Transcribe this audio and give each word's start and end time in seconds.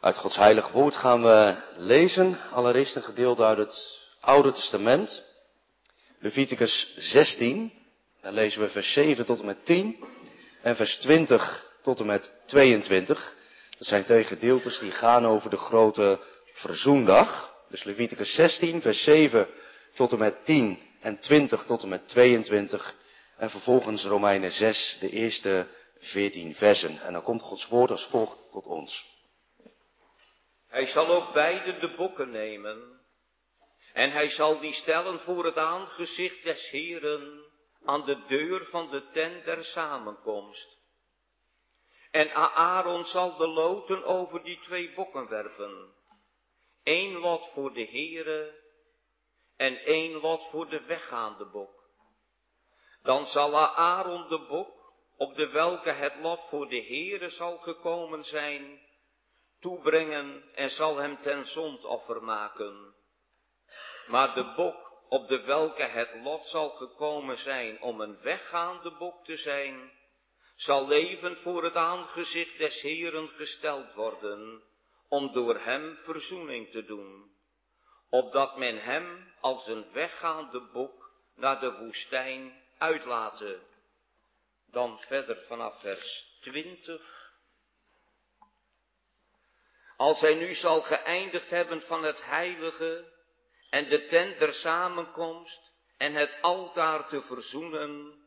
Uit 0.00 0.16
Gods 0.16 0.36
heilig 0.36 0.68
woord 0.68 0.96
gaan 0.96 1.22
we 1.22 1.56
lezen, 1.76 2.38
allereerst 2.50 2.96
een 2.96 3.02
gedeelte 3.02 3.44
uit 3.44 3.58
het 3.58 4.00
Oude 4.20 4.52
Testament. 4.52 5.24
Leviticus 6.18 6.94
16, 6.96 7.72
dan 8.20 8.34
lezen 8.34 8.60
we 8.60 8.68
vers 8.68 8.92
7 8.92 9.24
tot 9.24 9.40
en 9.40 9.46
met 9.46 9.64
10 9.64 10.04
en 10.62 10.76
vers 10.76 10.96
20 10.96 11.66
tot 11.82 12.00
en 12.00 12.06
met 12.06 12.32
22. 12.46 13.36
Dat 13.78 13.86
zijn 13.86 14.04
twee 14.04 14.24
gedeeltes 14.24 14.78
die 14.78 14.90
gaan 14.90 15.26
over 15.26 15.50
de 15.50 15.56
grote 15.56 16.20
verzoendag. 16.52 17.54
Dus 17.68 17.84
Leviticus 17.84 18.34
16, 18.34 18.80
vers 18.80 19.02
7 19.02 19.48
tot 19.94 20.12
en 20.12 20.18
met 20.18 20.44
10 20.44 20.78
en 21.00 21.18
20 21.18 21.64
tot 21.64 21.82
en 21.82 21.88
met 21.88 22.08
22. 22.08 22.94
En 23.36 23.50
vervolgens 23.50 24.04
Romeinen 24.04 24.52
6, 24.52 24.96
de 25.00 25.10
eerste 25.10 25.66
14 25.98 26.54
versen. 26.54 27.00
En 27.02 27.12
dan 27.12 27.22
komt 27.22 27.42
Gods 27.42 27.68
woord 27.68 27.90
als 27.90 28.06
volgt 28.10 28.46
tot 28.50 28.66
ons. 28.66 29.09
Hij 30.70 30.86
zal 30.86 31.06
ook 31.06 31.32
beide 31.32 31.78
de 31.78 31.94
bokken 31.94 32.30
nemen. 32.30 33.00
En 33.92 34.10
hij 34.10 34.28
zal 34.28 34.60
die 34.60 34.72
stellen 34.72 35.20
voor 35.20 35.44
het 35.44 35.56
aangezicht 35.56 36.42
des 36.42 36.70
Heren 36.70 37.44
aan 37.84 38.04
de 38.04 38.24
deur 38.26 38.64
van 38.64 38.90
de 38.90 39.10
tent 39.10 39.44
der 39.44 39.64
samenkomst. 39.64 40.78
En 42.10 42.32
Aaron 42.54 43.04
zal 43.04 43.36
de 43.36 43.48
loten 43.48 44.04
over 44.04 44.42
die 44.42 44.58
twee 44.60 44.94
bokken 44.94 45.28
werpen. 45.28 45.94
Eén 46.82 47.12
lot 47.12 47.48
voor 47.52 47.72
de 47.72 47.84
Heere 47.84 48.58
en 49.56 49.76
één 49.76 50.12
lot 50.12 50.48
voor 50.50 50.68
de 50.68 50.84
weggaande 50.84 51.44
bok. 51.44 51.90
Dan 53.02 53.26
zal 53.26 53.58
Aaron 53.58 54.28
de 54.28 54.46
bok, 54.48 54.94
op 55.16 55.36
de 55.36 55.48
welke 55.48 55.90
het 55.90 56.16
lot 56.16 56.48
voor 56.48 56.68
de 56.68 56.84
Heere 56.84 57.30
zal 57.30 57.58
gekomen 57.58 58.24
zijn, 58.24 58.80
toebrengen 59.60 60.54
en 60.54 60.70
zal 60.70 60.96
hem 60.96 61.20
ten 61.20 61.44
zondoffer 61.44 62.22
maken. 62.22 62.94
Maar 64.06 64.34
de 64.34 64.52
bok, 64.56 65.04
op 65.08 65.28
de 65.28 65.40
welke 65.40 65.82
het 65.82 66.14
lot 66.22 66.46
zal 66.46 66.70
gekomen 66.70 67.36
zijn 67.36 67.82
om 67.82 68.00
een 68.00 68.20
weggaande 68.20 68.90
bok 68.90 69.24
te 69.24 69.36
zijn, 69.36 69.92
zal 70.56 70.88
levend 70.88 71.38
voor 71.38 71.64
het 71.64 71.74
aangezicht 71.74 72.58
des 72.58 72.80
Heeren 72.80 73.28
gesteld 73.28 73.94
worden, 73.94 74.62
om 75.08 75.32
door 75.32 75.58
hem 75.58 75.96
verzoening 75.96 76.70
te 76.70 76.84
doen, 76.84 77.30
opdat 78.10 78.56
men 78.56 78.78
hem 78.78 79.32
als 79.40 79.66
een 79.66 79.92
weggaande 79.92 80.60
bok 80.72 81.12
naar 81.34 81.60
de 81.60 81.72
woestijn 81.72 82.62
uitlaten. 82.78 83.62
Dan 84.66 84.98
verder 84.98 85.44
vanaf 85.46 85.80
vers 85.80 86.36
20. 86.40 87.19
Als 90.00 90.20
hij 90.20 90.34
nu 90.34 90.54
zal 90.54 90.82
geëindigd 90.82 91.50
hebben 91.50 91.82
van 91.82 92.02
het 92.02 92.24
heilige 92.24 93.12
en 93.70 93.88
de 93.88 94.06
tent 94.06 94.38
der 94.38 94.52
samenkomst 94.52 95.72
en 95.96 96.14
het 96.14 96.38
altaar 96.40 97.08
te 97.08 97.22
verzoenen, 97.22 98.18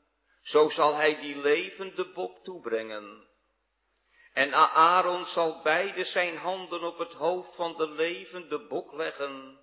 zo 0.42 0.70
zal 0.70 0.96
hij 0.96 1.20
die 1.20 1.38
levende 1.38 2.12
bok 2.12 2.44
toebrengen. 2.44 3.28
En 4.34 4.54
Aaron 4.74 5.26
zal 5.26 5.62
beide 5.62 6.04
zijn 6.04 6.38
handen 6.38 6.84
op 6.84 6.98
het 6.98 7.14
hoofd 7.14 7.56
van 7.56 7.78
de 7.78 7.90
levende 7.90 8.68
bok 8.68 8.94
leggen 8.94 9.60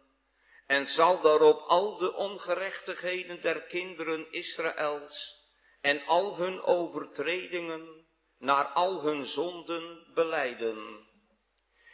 en 0.66 0.86
zal 0.86 1.20
daarop 1.20 1.60
al 1.60 1.96
de 1.96 2.14
ongerechtigheden 2.14 3.42
der 3.42 3.62
kinderen 3.62 4.32
Israëls 4.32 5.34
en 5.80 6.06
al 6.06 6.36
hun 6.36 6.62
overtredingen 6.62 8.06
naar 8.38 8.64
al 8.64 9.02
hun 9.02 9.24
zonden 9.24 10.12
beleiden. 10.14 11.08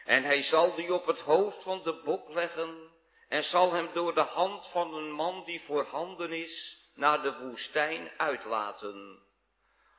En 0.06 0.22
hij 0.22 0.42
zal 0.42 0.74
die 0.74 0.94
op 0.94 1.06
het 1.06 1.20
hoofd 1.20 1.62
van 1.62 1.82
de 1.82 2.00
bok 2.04 2.28
leggen 2.28 2.90
en 3.28 3.42
zal 3.42 3.72
hem 3.72 3.88
door 3.92 4.14
de 4.14 4.20
hand 4.20 4.66
van 4.66 4.94
een 4.94 5.10
man 5.10 5.44
die 5.44 5.60
voorhanden 5.60 6.32
is 6.32 6.78
naar 6.94 7.22
de 7.22 7.38
woestijn 7.38 8.10
uitlaten. 8.16 9.22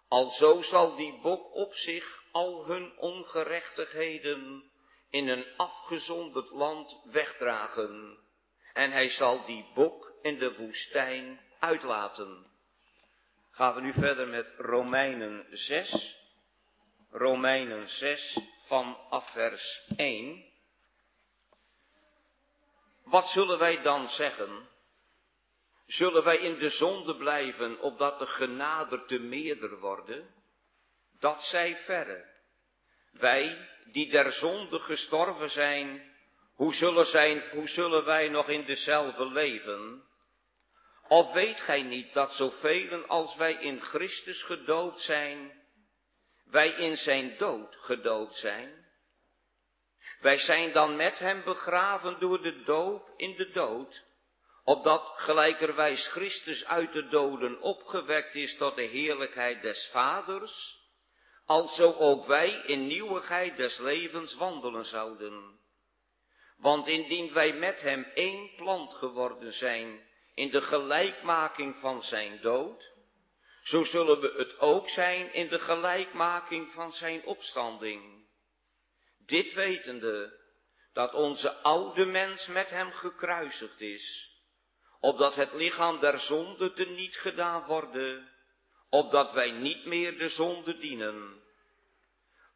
Alzo 0.08 0.62
zal 0.62 0.96
die 0.96 1.20
bok 1.22 1.54
op 1.56 1.74
zich 1.74 2.24
al 2.32 2.66
hun 2.66 2.98
ongerechtigheden 2.98 4.72
in 5.10 5.28
een 5.28 5.46
afgezonderd 5.58 6.50
land 6.50 7.02
wegdragen. 7.04 8.18
En 8.74 8.92
hij 8.92 9.10
zal 9.10 9.46
die 9.46 9.66
bok 9.74 10.14
in 10.22 10.40
de 10.40 10.56
woestijn 10.56 11.40
uitlaten. 11.60 12.46
Gaan 13.52 13.76
we 13.76 13.82
nu 13.82 13.94
verder 13.94 14.28
met 14.28 14.48
Romeinen 14.58 15.46
6. 15.52 16.18
Romeinen 17.12 17.88
6 17.88 18.40
vanaf 18.68 19.32
vers 19.32 19.84
1. 19.96 20.46
Wat 23.04 23.28
zullen 23.28 23.60
wij 23.60 23.82
dan 23.82 24.08
zeggen? 24.08 24.70
Zullen 25.86 26.24
wij 26.24 26.38
in 26.38 26.58
de 26.58 26.70
zonde 26.70 27.16
blijven, 27.16 27.80
opdat 27.80 28.20
de 28.20 28.28
genade 28.28 29.06
te 29.06 29.20
meerder 29.20 29.80
worden? 29.80 30.36
Dat 31.20 31.44
zij 31.44 31.78
verre. 31.78 32.36
Wij, 33.12 33.70
die 33.92 34.10
der 34.10 34.32
zonde 34.32 34.80
gestorven 34.80 35.50
zijn, 35.50 36.16
hoe 36.56 36.74
zullen, 36.74 37.50
hoe 37.52 37.68
zullen 37.68 38.06
wij 38.06 38.30
nog 38.30 38.50
in 38.50 38.66
dezelfde 38.66 39.26
leven? 39.26 40.04
Of 41.08 41.32
weet 41.32 41.60
gij 41.60 41.82
niet 41.82 42.14
dat 42.14 42.32
zoveel 42.32 43.06
als 43.06 43.36
wij 43.36 43.54
in 43.54 43.82
Christus 43.82 44.44
gedoopt 44.44 45.02
zijn, 45.02 45.67
wij 46.50 46.70
in 46.70 46.96
zijn 46.96 47.38
dood 47.38 47.76
gedoopt 47.76 48.36
zijn? 48.36 48.86
Wij 50.20 50.38
zijn 50.38 50.72
dan 50.74 50.96
met 50.96 51.20
hem 51.20 51.44
begraven 51.44 52.20
door 52.20 52.42
de 52.42 52.64
doop 52.64 53.10
in 53.16 53.36
de 53.36 53.50
dood, 53.52 54.06
opdat 54.64 55.14
gelijkerwijs 55.16 56.08
Christus 56.08 56.66
uit 56.66 56.94
de 56.94 57.08
doden 57.08 57.62
opgewekt 57.62 58.36
is 58.36 58.58
tot 58.58 58.76
de 58.76 58.82
heerlijkheid 58.82 59.62
des 59.62 59.90
Vaders, 59.92 60.78
alzo 61.46 61.94
ook 61.94 62.26
wij 62.26 62.50
in 62.50 62.88
nieuwigheid 62.88 63.58
des 63.58 63.78
levens 63.78 64.36
wandelen 64.36 64.86
zouden. 64.86 65.60
Want 66.58 66.88
indien 66.88 67.34
wij 67.34 67.54
met 67.54 67.82
hem 67.82 68.04
één 68.04 68.56
plant 68.56 68.94
geworden 68.94 69.54
zijn 69.54 70.08
in 70.34 70.50
de 70.52 70.62
gelijkmaking 70.62 71.76
van 71.76 72.02
zijn 72.02 72.42
dood, 72.42 72.96
zo 73.68 73.84
zullen 73.84 74.20
we 74.20 74.34
het 74.38 74.60
ook 74.60 74.90
zijn 74.90 75.34
in 75.34 75.48
de 75.48 75.60
gelijkmaking 75.60 76.72
van 76.72 76.94
zijn 76.94 77.26
opstanding. 77.26 78.28
Dit 79.26 79.54
wetende 79.54 80.40
dat 80.94 81.14
onze 81.14 81.54
oude 81.54 82.06
mens 82.06 82.48
met 82.48 82.70
hem 82.70 82.92
gekruisigd 82.92 83.82
is, 83.82 84.32
opdat 85.00 85.36
het 85.36 85.54
lichaam 85.54 86.00
der 86.00 86.20
zonde 86.20 86.74
te 86.74 86.86
niet 86.86 87.16
gedaan 87.16 87.66
worden, 87.66 88.32
opdat 88.90 89.32
wij 89.32 89.52
niet 89.52 89.86
meer 89.86 90.18
de 90.18 90.30
zonde 90.30 90.78
dienen. 90.78 91.44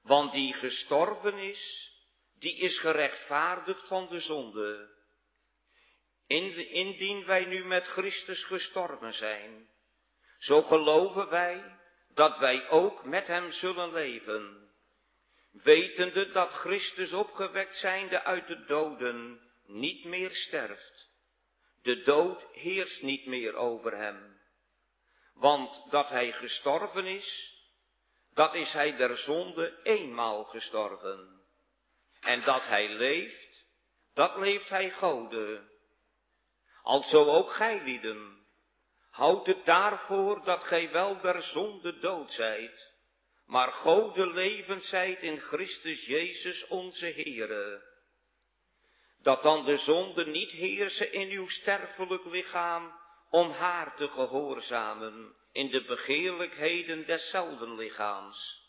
Want 0.04 0.32
die 0.32 0.54
gestorven 0.54 1.38
is, 1.38 1.94
die 2.40 2.58
is 2.58 2.80
gerechtvaardigd 2.80 3.88
van 3.88 4.08
de 4.10 4.20
zonde. 4.20 4.90
Indien 6.28 7.26
wij 7.26 7.46
nu 7.46 7.66
met 7.66 7.88
Christus 7.88 8.44
gestorven 8.44 9.14
zijn, 9.14 9.71
zo 10.42 10.62
geloven 10.62 11.30
wij 11.30 11.80
dat 12.14 12.38
wij 12.38 12.70
ook 12.70 13.06
met 13.06 13.28
hem 13.28 13.52
zullen 13.52 13.94
leven 13.94 14.62
wetende 15.52 16.32
dat 16.32 16.54
Christus 16.54 17.14
opgewekt 17.14 17.76
zijnde 17.76 18.24
uit 18.24 18.48
de 18.48 18.66
doden 18.66 19.42
niet 19.66 20.06
meer 20.06 20.36
sterft. 20.36 21.10
De 21.82 22.02
dood 22.02 22.46
heerst 22.52 23.02
niet 23.02 23.26
meer 23.26 23.56
over 23.56 23.98
hem. 23.98 24.40
Want 25.34 25.86
dat 25.90 26.10
hij 26.10 26.32
gestorven 26.32 27.06
is, 27.06 27.60
dat 28.34 28.56
is 28.56 28.74
hij 28.74 28.96
der 28.96 29.18
zonde 29.18 29.80
eenmaal 29.84 30.44
gestorven. 30.44 31.42
En 32.22 32.44
dat 32.44 32.68
hij 32.68 32.90
leeft, 32.90 33.66
dat 34.14 34.38
leeft 34.38 34.70
hij 34.70 34.92
Gode. 34.92 35.70
Alzo 36.82 37.26
ook 37.26 37.52
gij 37.52 37.84
lieden, 37.84 38.41
houd 39.12 39.46
het 39.46 39.66
daarvoor 39.66 40.44
dat 40.44 40.64
gij 40.64 40.92
wel 40.92 41.22
der 41.22 41.42
zonde 41.42 42.00
dood 42.00 42.32
zijt 42.32 42.92
maar 43.52 43.72
Gode 43.72 44.28
levend 44.28 44.84
zijt 44.84 45.22
in 45.22 45.40
Christus 45.40 46.06
Jezus 46.06 46.68
onze 46.68 47.06
Heere. 47.06 47.84
Dat 49.22 49.44
dan 49.44 49.66
de 49.66 49.78
zonde 49.78 50.26
niet 50.26 50.52
heersen 50.52 51.14
in 51.14 51.30
uw 51.30 51.48
sterfelijk 51.48 52.26
lichaam, 52.26 53.00
om 53.30 53.52
haar 53.52 53.96
te 53.96 54.08
gehoorzamen 54.08 55.36
in 55.52 55.70
de 55.70 55.84
begeerlijkheden 55.84 57.06
deszelfde 57.06 57.76
lichaams. 57.76 58.60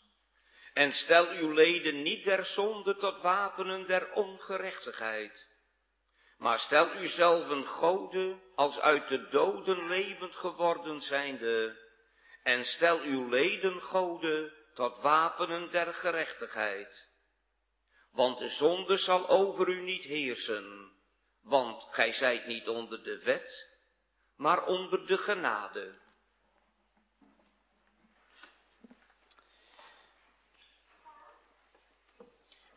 En 0.73 0.91
stel 0.91 1.29
uw 1.29 1.51
leden 1.51 2.01
niet 2.01 2.23
der 2.23 2.45
zonde 2.45 2.95
tot 2.97 3.21
wapenen 3.21 3.87
der 3.87 4.11
ongerechtigheid, 4.13 5.47
maar 6.43 6.59
stel 6.59 6.95
uzelven 6.95 7.65
Gode 7.65 8.39
als 8.55 8.79
uit 8.79 9.07
de 9.07 9.27
doden 9.29 9.87
levend 9.87 10.35
geworden 10.35 11.01
zijnde, 11.01 11.77
en 12.43 12.65
stel 12.65 12.99
uw 12.99 13.29
leden 13.29 13.81
Gode 13.81 14.53
tot 14.73 15.01
wapenen 15.01 15.71
der 15.71 15.93
gerechtigheid. 15.93 17.07
Want 18.11 18.37
de 18.37 18.47
zonde 18.47 18.97
zal 18.97 19.29
over 19.29 19.67
u 19.67 19.81
niet 19.81 20.03
heersen, 20.03 20.91
want 21.41 21.87
gij 21.91 22.13
zijt 22.13 22.45
niet 22.45 22.67
onder 22.67 23.03
de 23.03 23.17
wet, 23.23 23.69
maar 24.37 24.65
onder 24.65 25.07
de 25.07 25.17
genade. 25.17 26.01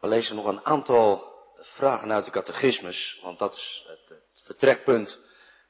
We 0.01 0.09
lezen 0.09 0.37
nog 0.37 0.47
een 0.47 0.65
aantal 0.65 1.36
vragen 1.75 2.13
uit 2.13 2.25
de 2.25 2.31
catechismus, 2.31 3.19
want 3.23 3.39
dat 3.39 3.55
is 3.55 3.85
het, 3.87 4.23
vertrekpunt 4.45 5.19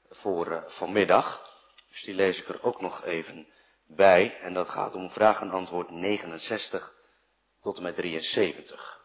voor 0.08 0.46
uh, 0.46 0.62
vanmiddag. 0.66 1.54
Dus 1.90 2.02
die 2.02 2.14
lees 2.14 2.40
ik 2.40 2.48
er 2.48 2.62
ook 2.62 2.81
nog 2.81 3.04
even 3.04 3.48
bij. 3.87 4.38
En 4.40 4.54
dat 4.54 4.69
gaat 4.69 4.94
om 4.94 5.10
vraag 5.10 5.40
en 5.40 5.50
antwoord 5.50 5.90
69 5.90 6.94
tot 7.60 7.76
en 7.76 7.82
met 7.82 7.96
73. 7.96 9.00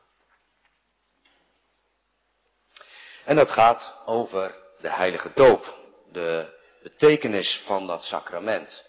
En 3.26 3.36
dat 3.36 3.52
gaat 3.52 4.02
over 4.06 4.56
de 4.80 4.90
heilige 4.90 5.32
doop, 5.36 5.80
de 6.12 6.60
betekenis 6.84 7.62
van 7.66 7.88
dat 7.88 8.04
sacrament. 8.04 8.86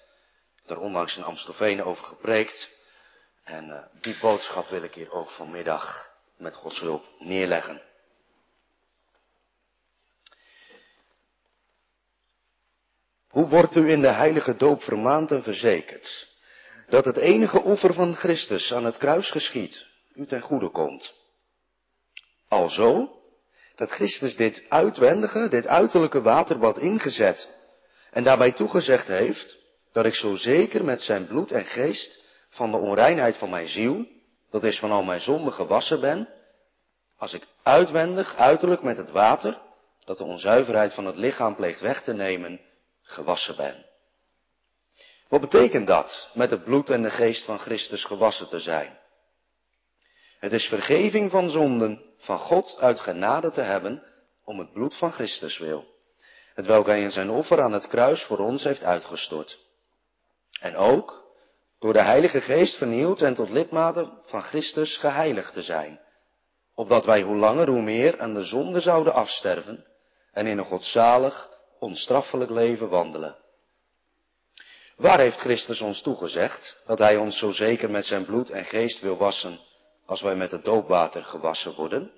Er 0.66 0.78
onlangs 0.78 1.16
in 1.16 1.22
Amstelveen 1.22 1.82
over 1.82 2.04
gepreekt. 2.04 2.69
En 3.44 3.69
uh, 3.69 4.00
die 4.00 4.19
boodschap 4.20 4.69
wil 4.69 4.82
ik 4.82 4.94
hier 4.94 5.12
ook 5.12 5.31
vanmiddag 5.31 6.10
met 6.37 6.54
Gods 6.54 6.81
hulp 6.81 7.08
neerleggen. 7.19 7.82
Hoe 13.32 13.49
wordt 13.49 13.76
u 13.76 13.90
in 13.90 14.00
de 14.00 14.11
heilige 14.11 14.56
doop 14.56 14.82
vermaand 14.82 15.31
en 15.31 15.43
verzekerd 15.43 16.29
dat 16.88 17.05
het 17.05 17.17
enige 17.17 17.62
offer 17.62 17.94
van 17.94 18.14
Christus 18.14 18.73
aan 18.73 18.84
het 18.84 18.96
kruis 18.96 19.31
geschiet, 19.31 19.87
u 20.14 20.26
ten 20.26 20.40
goede 20.40 20.70
komt? 20.70 21.14
Alzo, 22.49 23.11
dat 23.76 23.90
Christus 23.90 24.37
dit 24.37 24.64
uitwendige, 24.69 25.49
dit 25.49 25.67
uiterlijke 25.67 26.23
waterbad 26.23 26.79
ingezet 26.79 27.50
en 28.11 28.25
daarbij 28.25 28.52
toegezegd 28.52 29.06
heeft 29.06 29.58
dat 29.93 30.05
ik 30.05 30.14
zo 30.14 30.35
zeker 30.35 30.85
met 30.85 31.00
zijn 31.00 31.26
bloed 31.26 31.52
en 31.52 31.64
geest 31.64 32.20
van 32.50 32.70
de 32.70 32.76
onreinheid 32.76 33.37
van 33.37 33.50
mijn 33.50 33.69
ziel, 33.69 34.06
dat 34.50 34.64
is 34.64 34.78
van 34.78 34.90
al 34.90 35.02
mijn 35.02 35.20
zonden 35.20 35.52
gewassen 35.52 36.00
ben, 36.00 36.28
als 37.17 37.32
ik 37.32 37.46
uitwendig, 37.62 38.37
uiterlijk 38.37 38.82
met 38.82 38.96
het 38.96 39.11
water, 39.11 39.58
dat 40.05 40.19
de 40.19 40.25
onzuiverheid 40.25 40.94
van 40.94 41.06
het 41.06 41.17
lichaam 41.17 41.56
pleegt 41.56 41.81
weg 41.81 42.02
te 42.02 42.12
nemen, 42.12 42.61
gewassen 43.02 43.56
ben. 43.56 43.87
Wat 45.28 45.40
betekent 45.40 45.87
dat, 45.87 46.31
met 46.34 46.50
het 46.50 46.64
bloed 46.64 46.90
en 46.90 47.02
de 47.02 47.10
geest 47.10 47.44
van 47.44 47.58
Christus 47.58 48.04
gewassen 48.04 48.49
te 48.49 48.58
zijn? 48.58 48.99
Het 50.38 50.52
is 50.52 50.64
vergeving 50.64 51.31
van 51.31 51.50
zonden, 51.50 52.04
van 52.19 52.38
God 52.38 52.76
uit 52.78 53.00
genade 53.00 53.50
te 53.50 53.60
hebben, 53.60 54.02
om 54.44 54.58
het 54.58 54.72
bloed 54.72 54.96
van 54.96 55.12
Christus 55.12 55.58
wil. 55.58 55.84
Het 56.54 56.66
welk 56.66 56.87
hij 56.87 57.02
in 57.02 57.10
zijn 57.10 57.31
offer 57.31 57.62
aan 57.62 57.72
het 57.72 57.88
kruis 57.88 58.22
voor 58.22 58.38
ons 58.38 58.64
heeft 58.64 58.82
uitgestort. 58.82 59.58
En 60.60 60.76
ook 60.76 61.22
door 61.78 61.93
de 61.93 62.02
Heilige 62.02 62.40
Geest 62.40 62.76
vernieuwd 62.76 63.20
en 63.20 63.34
tot 63.34 63.50
lidmaten 63.50 64.19
van 64.25 64.43
Christus 64.43 64.96
geheiligd 64.96 65.52
te 65.52 65.62
zijn, 65.62 66.00
opdat 66.75 67.04
wij 67.04 67.22
hoe 67.22 67.37
langer 67.37 67.69
hoe 67.69 67.82
meer 67.82 68.20
aan 68.20 68.34
de 68.34 68.43
zonde 68.43 68.81
zouden 68.81 69.12
afsterven 69.12 69.87
en 70.32 70.46
in 70.46 70.58
een 70.58 70.64
godzalig, 70.64 71.49
onstraffelijk 71.82 72.50
leven 72.50 72.88
wandelen. 72.88 73.37
Waar 74.96 75.19
heeft 75.19 75.38
Christus 75.38 75.81
ons 75.81 76.02
toegezegd 76.02 76.76
dat 76.87 76.99
Hij 76.99 77.17
ons 77.17 77.38
zo 77.38 77.50
zeker 77.50 77.90
met 77.90 78.05
zijn 78.05 78.25
bloed 78.25 78.50
en 78.50 78.64
geest 78.64 79.00
wil 79.00 79.17
wassen 79.17 79.61
als 80.06 80.23
wij 80.23 80.34
met 80.34 80.50
het 80.50 80.64
doopwater 80.64 81.25
gewassen 81.25 81.75
worden? 81.75 82.11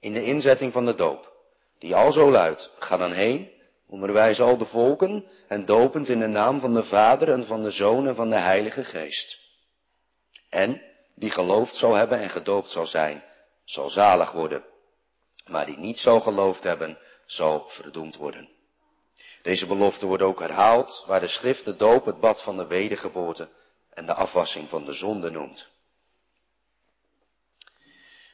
In 0.00 0.12
de 0.12 0.24
inzetting 0.24 0.72
van 0.72 0.84
de 0.84 0.94
doop, 0.94 1.32
die 1.78 1.94
al 1.94 2.12
zo 2.12 2.30
luidt, 2.30 2.70
ga 2.78 2.96
dan 2.96 3.12
heen, 3.12 3.50
onderwijs 3.86 4.40
al 4.40 4.56
de 4.56 4.64
volken 4.64 5.26
en 5.48 5.64
dopend 5.64 6.08
in 6.08 6.18
de 6.18 6.26
naam 6.26 6.60
van 6.60 6.74
de 6.74 6.84
Vader 6.84 7.32
en 7.32 7.46
van 7.46 7.62
de 7.62 7.70
Zoon 7.70 8.08
en 8.08 8.14
van 8.14 8.30
de 8.30 8.38
Heilige 8.38 8.84
Geest. 8.84 9.38
En 10.48 10.82
die 11.14 11.30
geloofd 11.30 11.76
zal 11.76 11.94
hebben 11.94 12.18
en 12.18 12.30
gedoopt 12.30 12.70
zal 12.70 12.86
zijn, 12.86 13.24
zal 13.64 13.90
zalig 13.90 14.32
worden. 14.32 14.64
Maar 15.46 15.66
die 15.66 15.78
niet 15.78 15.98
zal 15.98 16.20
geloofd 16.20 16.62
hebben, 16.62 16.98
zal 17.30 17.68
verdoemd 17.68 18.16
worden. 18.16 18.48
Deze 19.42 19.66
belofte 19.66 20.06
wordt 20.06 20.22
ook 20.22 20.40
herhaald 20.40 21.04
waar 21.06 21.20
de 21.20 21.28
schrift 21.28 21.64
de 21.64 21.76
doop 21.76 22.04
het 22.04 22.20
bad 22.20 22.42
van 22.42 22.56
de 22.56 22.66
wedergeboorte 22.66 23.48
en 23.90 24.06
de 24.06 24.14
afwassing 24.14 24.68
van 24.68 24.84
de 24.84 24.92
zonde 24.92 25.30
noemt. 25.30 25.68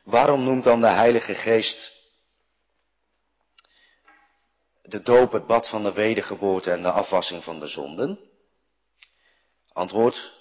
Waarom 0.05 0.45
noemt 0.45 0.65
dan 0.65 0.81
de 0.81 0.87
Heilige 0.87 1.35
Geest 1.35 1.95
de 4.83 5.03
doop 5.03 5.33
het 5.33 5.47
bad 5.47 5.69
van 5.69 5.83
de 5.83 5.93
wedergeboorte 5.93 6.71
en 6.71 6.83
de 6.83 6.91
afwassing 6.91 7.45
van 7.45 7.61
de 7.61 7.67
zonden? 7.67 8.19
Antwoord, 9.73 10.35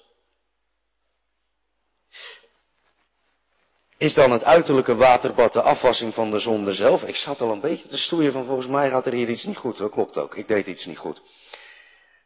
Is 4.06 4.14
dan 4.14 4.32
het 4.32 4.44
uiterlijke 4.44 4.96
waterbad 4.96 5.54
de 5.54 5.62
afwassing 5.62 6.14
van 6.14 6.32
de 6.32 6.40
zonde 6.40 6.74
zelf? 6.74 7.04
Ik 7.04 7.16
zat 7.16 7.42
al 7.42 7.52
een 7.52 7.62
beetje 7.62 7.88
te 7.88 7.98
stoeien 7.98 8.32
van 8.32 8.46
volgens 8.46 8.68
mij 8.68 8.90
gaat 8.90 9.06
er 9.06 9.14
hier 9.14 9.30
iets 9.30 9.44
niet 9.44 9.58
goed. 9.58 9.78
Dat 9.78 9.92
klopt 9.92 10.18
ook, 10.18 10.36
ik 10.36 10.48
deed 10.48 10.68
iets 10.68 10.86
niet 10.86 10.98
goed. 10.98 11.22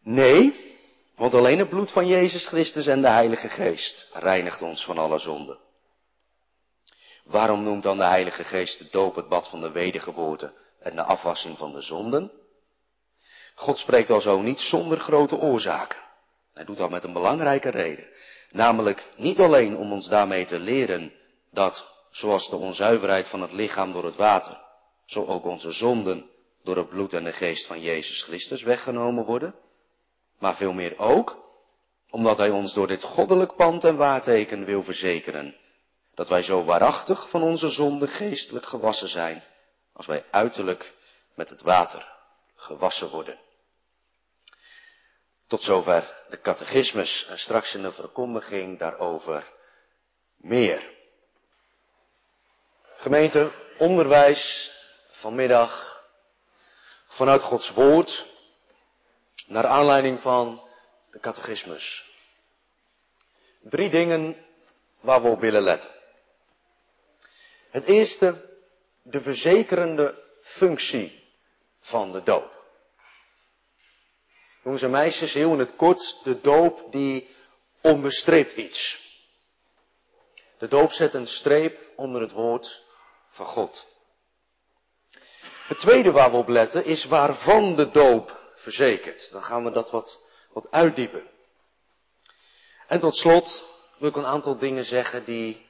Nee, 0.03 0.55
want 1.15 1.33
alleen 1.33 1.59
het 1.59 1.69
bloed 1.69 1.91
van 1.91 2.07
Jezus 2.07 2.47
Christus 2.47 2.87
en 2.87 3.01
de 3.01 3.07
Heilige 3.07 3.49
Geest 3.49 4.09
reinigt 4.13 4.61
ons 4.61 4.85
van 4.85 4.97
alle 4.97 5.19
zonden. 5.19 5.57
Waarom 7.23 7.63
noemt 7.63 7.83
dan 7.83 7.97
de 7.97 8.05
Heilige 8.05 8.43
Geest 8.43 8.79
de 8.79 8.87
doop 8.91 9.15
het 9.15 9.29
bad 9.29 9.49
van 9.49 9.61
de 9.61 9.71
wedergeboorte 9.71 10.53
en 10.79 10.95
de 10.95 11.03
afwassing 11.03 11.57
van 11.57 11.71
de 11.71 11.81
zonden? 11.81 12.31
God 13.55 13.77
spreekt 13.77 14.09
al 14.09 14.21
zo 14.21 14.41
niet 14.41 14.59
zonder 14.59 14.99
grote 14.99 15.37
oorzaken. 15.37 15.99
Hij 16.53 16.65
doet 16.65 16.77
dat 16.77 16.89
met 16.89 17.03
een 17.03 17.13
belangrijke 17.13 17.69
reden. 17.69 18.07
Namelijk 18.51 19.09
niet 19.15 19.39
alleen 19.39 19.77
om 19.77 19.91
ons 19.91 20.07
daarmee 20.07 20.45
te 20.45 20.59
leren 20.59 21.17
dat, 21.51 21.87
zoals 22.11 22.49
de 22.49 22.55
onzuiverheid 22.55 23.27
van 23.27 23.41
het 23.41 23.51
lichaam 23.51 23.93
door 23.93 24.05
het 24.05 24.15
water, 24.15 24.61
zo 25.05 25.25
ook 25.25 25.45
onze 25.45 25.71
zonden 25.71 26.29
door 26.63 26.77
het 26.77 26.89
bloed 26.89 27.13
en 27.13 27.23
de 27.23 27.33
geest 27.33 27.67
van 27.67 27.81
Jezus 27.81 28.23
Christus 28.23 28.61
weggenomen 28.63 29.25
worden, 29.25 29.55
maar 30.39 30.55
veel 30.55 30.73
meer 30.73 30.97
ook, 30.97 31.47
omdat 32.09 32.37
Hij 32.37 32.49
ons 32.49 32.73
door 32.73 32.87
dit 32.87 33.03
goddelijk 33.03 33.55
pand 33.55 33.83
en 33.83 33.95
waarteken 33.95 34.65
wil 34.65 34.83
verzekeren, 34.83 35.55
dat 36.13 36.29
wij 36.29 36.41
zo 36.41 36.63
waarachtig 36.63 37.29
van 37.29 37.41
onze 37.41 37.69
zonde 37.69 38.07
geestelijk 38.07 38.65
gewassen 38.65 39.09
zijn, 39.09 39.43
als 39.93 40.05
wij 40.05 40.25
uiterlijk 40.31 40.93
met 41.35 41.49
het 41.49 41.61
water 41.61 42.17
gewassen 42.55 43.09
worden. 43.09 43.39
Tot 45.47 45.61
zover 45.61 46.23
de 46.29 46.41
catechismus 46.41 47.25
en 47.29 47.37
straks 47.37 47.73
in 47.73 47.81
de 47.81 47.91
verkondiging 47.91 48.79
daarover 48.79 49.53
meer. 50.37 50.97
Gemeente, 52.99 53.51
onderwijs 53.77 54.71
vanmiddag 55.09 56.03
vanuit 57.07 57.41
Gods 57.41 57.71
woord 57.71 58.25
naar 59.47 59.65
aanleiding 59.65 60.19
van 60.21 60.61
de 61.11 61.19
catechismus. 61.19 62.05
Drie 63.61 63.89
dingen 63.89 64.45
waar 64.99 65.21
we 65.21 65.27
op 65.27 65.39
willen 65.39 65.61
letten. 65.61 65.89
Het 67.69 67.83
eerste, 67.83 68.57
de 69.03 69.21
verzekerende 69.21 70.23
functie 70.41 71.23
van 71.79 72.11
de 72.11 72.23
doop. 72.23 72.63
Jongens 74.63 74.83
en 74.83 74.91
meisjes, 74.91 75.33
heel 75.33 75.51
in 75.51 75.59
het 75.59 75.75
kort, 75.75 76.19
de 76.23 76.41
doop 76.41 76.91
die 76.91 77.29
onderstreept 77.81 78.53
iets. 78.53 79.07
De 80.57 80.67
doop 80.67 80.91
zet 80.91 81.13
een 81.13 81.27
streep 81.27 81.79
onder 81.95 82.21
het 82.21 82.31
woord 82.31 82.87
van 83.29 83.45
God. 83.45 83.87
Het 85.67 85.77
tweede 85.77 86.11
waar 86.11 86.31
we 86.31 86.37
op 86.37 86.47
letten 86.47 86.85
is 86.85 87.05
waarvan 87.05 87.75
de 87.75 87.89
doop 87.89 88.37
verzekert. 88.55 89.31
Dan 89.31 89.43
gaan 89.43 89.63
we 89.63 89.71
dat 89.71 89.91
wat, 89.91 90.19
wat 90.53 90.71
uitdiepen. 90.71 91.29
En 92.87 92.99
tot 92.99 93.15
slot 93.15 93.63
wil 93.97 94.09
ik 94.09 94.15
een 94.15 94.25
aantal 94.25 94.57
dingen 94.57 94.83
zeggen 94.83 95.25
die 95.25 95.67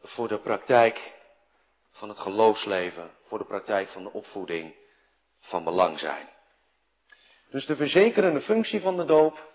voor 0.00 0.28
de 0.28 0.38
praktijk 0.38 1.14
van 1.90 2.08
het 2.08 2.18
geloofsleven, 2.18 3.10
voor 3.22 3.38
de 3.38 3.44
praktijk 3.44 3.88
van 3.88 4.02
de 4.02 4.12
opvoeding 4.12 4.74
van 5.40 5.64
belang 5.64 5.98
zijn. 5.98 6.28
Dus 7.50 7.66
de 7.66 7.76
verzekerende 7.76 8.40
functie 8.40 8.80
van 8.80 8.96
de 8.96 9.04
doop, 9.04 9.52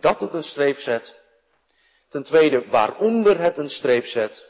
dat 0.00 0.20
het 0.20 0.32
een 0.32 0.42
streep 0.42 0.78
zet. 0.78 1.14
Ten 2.08 2.22
tweede 2.22 2.66
waaronder 2.68 3.40
het 3.40 3.58
een 3.58 3.70
streep 3.70 4.04
zet. 4.04 4.44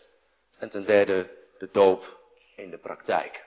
En 0.59 0.69
ten 0.69 0.85
derde 0.85 1.36
de 1.59 1.69
doop 1.73 2.21
in 2.57 2.71
de 2.71 2.79
praktijk. 2.79 3.47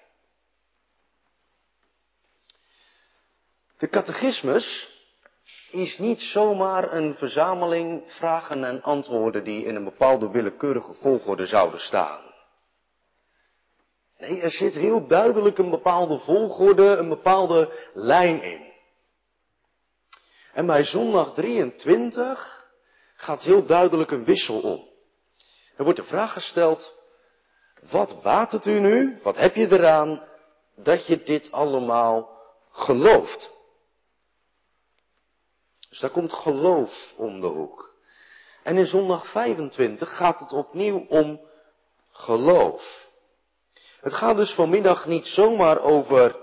De 3.78 3.90
catechismus 3.90 4.98
is 5.72 5.98
niet 5.98 6.22
zomaar 6.22 6.94
een 6.94 7.16
verzameling 7.16 8.04
vragen 8.12 8.64
en 8.64 8.82
antwoorden 8.82 9.44
die 9.44 9.66
in 9.66 9.76
een 9.76 9.84
bepaalde 9.84 10.30
willekeurige 10.30 10.94
volgorde 10.94 11.46
zouden 11.46 11.80
staan. 11.80 12.22
Nee, 14.18 14.42
er 14.42 14.52
zit 14.52 14.74
heel 14.74 15.08
duidelijk 15.08 15.58
een 15.58 15.70
bepaalde 15.70 16.20
volgorde, 16.20 16.84
een 16.84 17.10
bepaalde 17.10 17.90
lijn 17.94 18.42
in. 18.42 18.74
En 20.54 20.66
bij 20.66 20.84
zondag 20.84 21.34
23 21.34 22.68
gaat 23.16 23.44
heel 23.44 23.66
duidelijk 23.66 24.12
een 24.12 24.26
wissel 24.26 24.62
om. 24.62 24.88
Er 25.76 25.84
wordt 25.84 26.00
de 26.00 26.06
vraag 26.06 26.34
gesteld, 26.34 26.99
wat 27.92 28.22
baat 28.22 28.52
het 28.52 28.66
u 28.66 28.80
nu, 28.80 29.20
wat 29.24 29.38
heb 29.38 29.56
je 29.56 29.72
eraan 29.72 30.24
dat 30.76 31.08
je 31.08 31.24
dit 31.24 31.52
allemaal 31.52 32.30
gelooft? 32.72 33.52
Dus 35.90 36.00
daar 36.00 36.10
komt 36.10 36.34
geloof 36.34 37.14
om 37.18 37.42
de 37.42 37.48
hoek. 37.48 37.94
En 38.64 38.78
in 38.78 38.86
zondag 38.86 39.32
25 39.32 40.18
gaat 40.18 40.40
het 40.40 40.52
opnieuw 40.52 41.06
om 41.08 41.42
geloof. 42.12 43.08
Het 44.02 44.14
gaat 44.14 44.36
dus 44.36 44.54
vanmiddag 44.54 45.06
niet 45.06 45.26
zomaar 45.26 45.80
over 45.82 46.36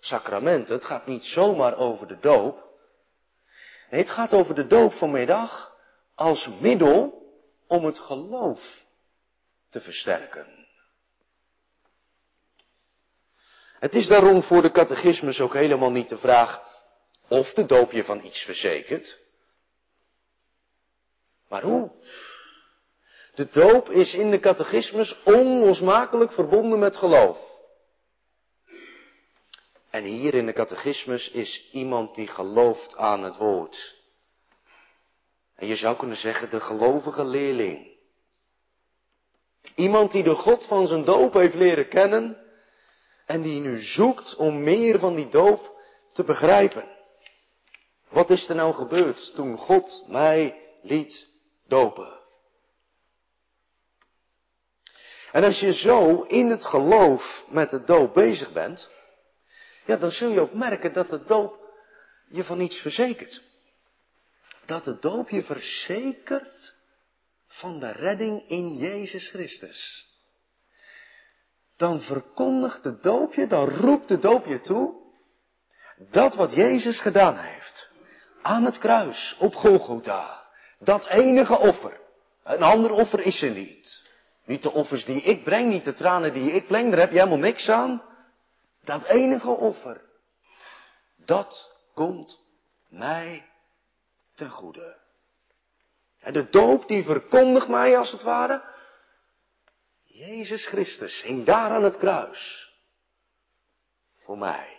sacramenten, 0.00 0.74
het 0.74 0.84
gaat 0.84 1.06
niet 1.06 1.24
zomaar 1.24 1.76
over 1.76 2.06
de 2.06 2.18
doop. 2.18 2.62
Nee, 3.90 4.00
het 4.00 4.10
gaat 4.10 4.32
over 4.32 4.54
de 4.54 4.66
doop 4.66 4.92
vanmiddag 4.92 5.76
als 6.14 6.48
middel 6.60 7.22
om 7.66 7.84
het 7.84 7.98
geloof 7.98 8.84
te 9.68 9.80
versterken. 9.80 10.63
Het 13.84 13.94
is 13.94 14.06
daarom 14.06 14.42
voor 14.42 14.62
de 14.62 14.70
catechismus 14.70 15.40
ook 15.40 15.52
helemaal 15.52 15.90
niet 15.90 16.08
de 16.08 16.16
vraag 16.16 16.60
of 17.28 17.52
de 17.52 17.66
doop 17.66 17.92
je 17.92 18.04
van 18.04 18.24
iets 18.24 18.44
verzekert. 18.44 19.18
Maar 21.48 21.62
hoe? 21.62 21.90
De 23.34 23.48
doop 23.50 23.88
is 23.88 24.14
in 24.14 24.30
de 24.30 24.38
catechismus 24.38 25.22
onlosmakelijk 25.24 26.32
verbonden 26.32 26.78
met 26.78 26.96
geloof. 26.96 27.38
En 29.90 30.04
hier 30.04 30.34
in 30.34 30.46
de 30.46 30.52
catechismus 30.52 31.30
is 31.30 31.68
iemand 31.72 32.14
die 32.14 32.26
gelooft 32.26 32.96
aan 32.96 33.22
het 33.22 33.36
woord. 33.36 33.96
En 35.56 35.66
je 35.66 35.76
zou 35.76 35.96
kunnen 35.96 36.16
zeggen 36.16 36.50
de 36.50 36.60
gelovige 36.60 37.24
leerling. 37.24 37.96
Iemand 39.74 40.12
die 40.12 40.22
de 40.22 40.34
God 40.34 40.66
van 40.66 40.86
zijn 40.86 41.04
doop 41.04 41.32
heeft 41.32 41.54
leren 41.54 41.88
kennen 41.88 42.42
en 43.26 43.42
die 43.42 43.60
nu 43.60 43.78
zoekt 43.78 44.36
om 44.36 44.62
meer 44.62 44.98
van 44.98 45.14
die 45.14 45.28
doop 45.28 45.80
te 46.12 46.24
begrijpen. 46.24 46.92
Wat 48.08 48.30
is 48.30 48.48
er 48.48 48.54
nou 48.54 48.74
gebeurd 48.74 49.34
toen 49.34 49.56
God 49.56 50.04
mij 50.08 50.60
liet 50.82 51.28
dopen? 51.66 52.22
En 55.32 55.44
als 55.44 55.60
je 55.60 55.72
zo 55.72 56.22
in 56.22 56.50
het 56.50 56.64
geloof 56.64 57.44
met 57.48 57.70
de 57.70 57.84
doop 57.84 58.14
bezig 58.14 58.52
bent, 58.52 58.90
ja, 59.86 59.96
dan 59.96 60.10
zul 60.10 60.30
je 60.30 60.40
ook 60.40 60.54
merken 60.54 60.92
dat 60.92 61.10
de 61.10 61.24
doop 61.24 61.64
je 62.28 62.44
van 62.44 62.60
iets 62.60 62.76
verzekert. 62.76 63.42
Dat 64.66 64.84
de 64.84 64.98
doop 64.98 65.28
je 65.28 65.42
verzekert 65.42 66.74
van 67.46 67.80
de 67.80 67.92
redding 67.92 68.48
in 68.48 68.76
Jezus 68.76 69.30
Christus. 69.30 70.08
Dan 71.84 72.00
verkondigt 72.00 72.82
de 72.82 72.98
doop 73.00 73.34
je, 73.34 73.46
dan 73.46 73.68
roept 73.68 74.08
de 74.08 74.18
doop 74.18 74.46
je 74.46 74.60
toe, 74.60 74.94
dat 76.10 76.34
wat 76.34 76.52
Jezus 76.52 77.00
gedaan 77.00 77.36
heeft, 77.36 77.88
aan 78.42 78.64
het 78.64 78.78
kruis, 78.78 79.36
op 79.38 79.54
Golgotha, 79.54 80.42
dat 80.78 81.06
enige 81.06 81.58
offer, 81.58 82.00
een 82.44 82.62
ander 82.62 82.90
offer 82.90 83.20
is 83.20 83.42
er 83.42 83.50
niet. 83.50 84.08
Niet 84.44 84.62
de 84.62 84.72
offers 84.72 85.04
die 85.04 85.22
ik 85.22 85.44
breng, 85.44 85.68
niet 85.68 85.84
de 85.84 85.92
tranen 85.92 86.32
die 86.32 86.50
ik 86.50 86.66
breng, 86.66 86.90
daar 86.90 87.00
heb 87.00 87.10
je 87.10 87.18
helemaal 87.18 87.38
niks 87.38 87.68
aan. 87.68 88.02
Dat 88.84 89.04
enige 89.04 89.50
offer, 89.50 90.00
dat 91.24 91.72
komt 91.94 92.40
mij 92.88 93.46
ten 94.34 94.50
goede. 94.50 94.96
En 96.20 96.32
de 96.32 96.48
doop 96.50 96.88
die 96.88 97.04
verkondigt 97.04 97.68
mij 97.68 97.98
als 97.98 98.12
het 98.12 98.22
ware, 98.22 98.73
Jezus 100.14 100.66
Christus 100.66 101.22
hing 101.22 101.44
daar 101.44 101.70
aan 101.70 101.84
het 101.84 101.96
kruis. 101.96 102.72
Voor 104.18 104.38
mij. 104.38 104.76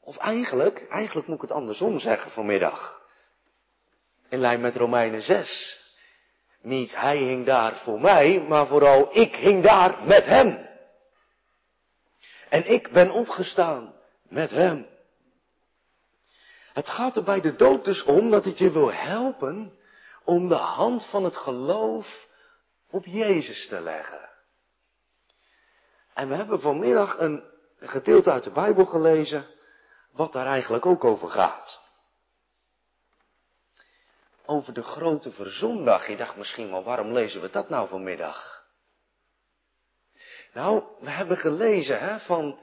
Of 0.00 0.16
eigenlijk, 0.16 0.86
eigenlijk 0.88 1.26
moet 1.26 1.36
ik 1.36 1.42
het 1.42 1.50
andersom 1.50 2.00
zeggen 2.00 2.30
vanmiddag. 2.30 3.02
In 4.28 4.38
lijn 4.38 4.60
met 4.60 4.76
Romeinen 4.76 5.22
6. 5.22 5.80
Niet 6.60 6.94
hij 6.94 7.16
hing 7.16 7.46
daar 7.46 7.76
voor 7.76 8.00
mij, 8.00 8.40
maar 8.40 8.66
vooral 8.66 9.18
ik 9.18 9.36
hing 9.36 9.62
daar 9.62 10.06
met 10.06 10.24
hem. 10.24 10.68
En 12.48 12.66
ik 12.66 12.92
ben 12.92 13.10
opgestaan 13.10 13.94
met 14.22 14.50
hem. 14.50 14.86
Het 16.72 16.88
gaat 16.88 17.16
er 17.16 17.24
bij 17.24 17.40
de 17.40 17.56
dood 17.56 17.84
dus 17.84 18.02
om 18.02 18.30
dat 18.30 18.44
het 18.44 18.58
je 18.58 18.70
wil 18.70 18.92
helpen 18.92 19.82
om 20.24 20.48
de 20.48 20.54
hand 20.54 21.06
van 21.06 21.24
het 21.24 21.36
geloof 21.36 22.28
op 22.90 23.04
Jezus 23.04 23.68
te 23.68 23.80
leggen. 23.80 24.30
En 26.14 26.28
we 26.28 26.34
hebben 26.34 26.60
vanmiddag 26.60 27.18
een 27.18 27.44
gedeelte 27.78 28.30
uit 28.30 28.44
de 28.44 28.50
Bijbel 28.50 28.84
gelezen, 28.84 29.46
wat 30.12 30.32
daar 30.32 30.46
eigenlijk 30.46 30.86
ook 30.86 31.04
over 31.04 31.28
gaat. 31.28 31.82
Over 34.46 34.74
de 34.74 34.82
grote 34.82 35.30
verzondag. 35.30 36.08
Je 36.08 36.16
dacht 36.16 36.36
misschien 36.36 36.70
wel, 36.70 36.84
waarom 36.84 37.12
lezen 37.12 37.40
we 37.40 37.50
dat 37.50 37.68
nou 37.68 37.88
vanmiddag? 37.88 38.64
Nou, 40.52 40.84
we 41.00 41.10
hebben 41.10 41.36
gelezen 41.36 42.00
hè, 42.00 42.18
van 42.18 42.58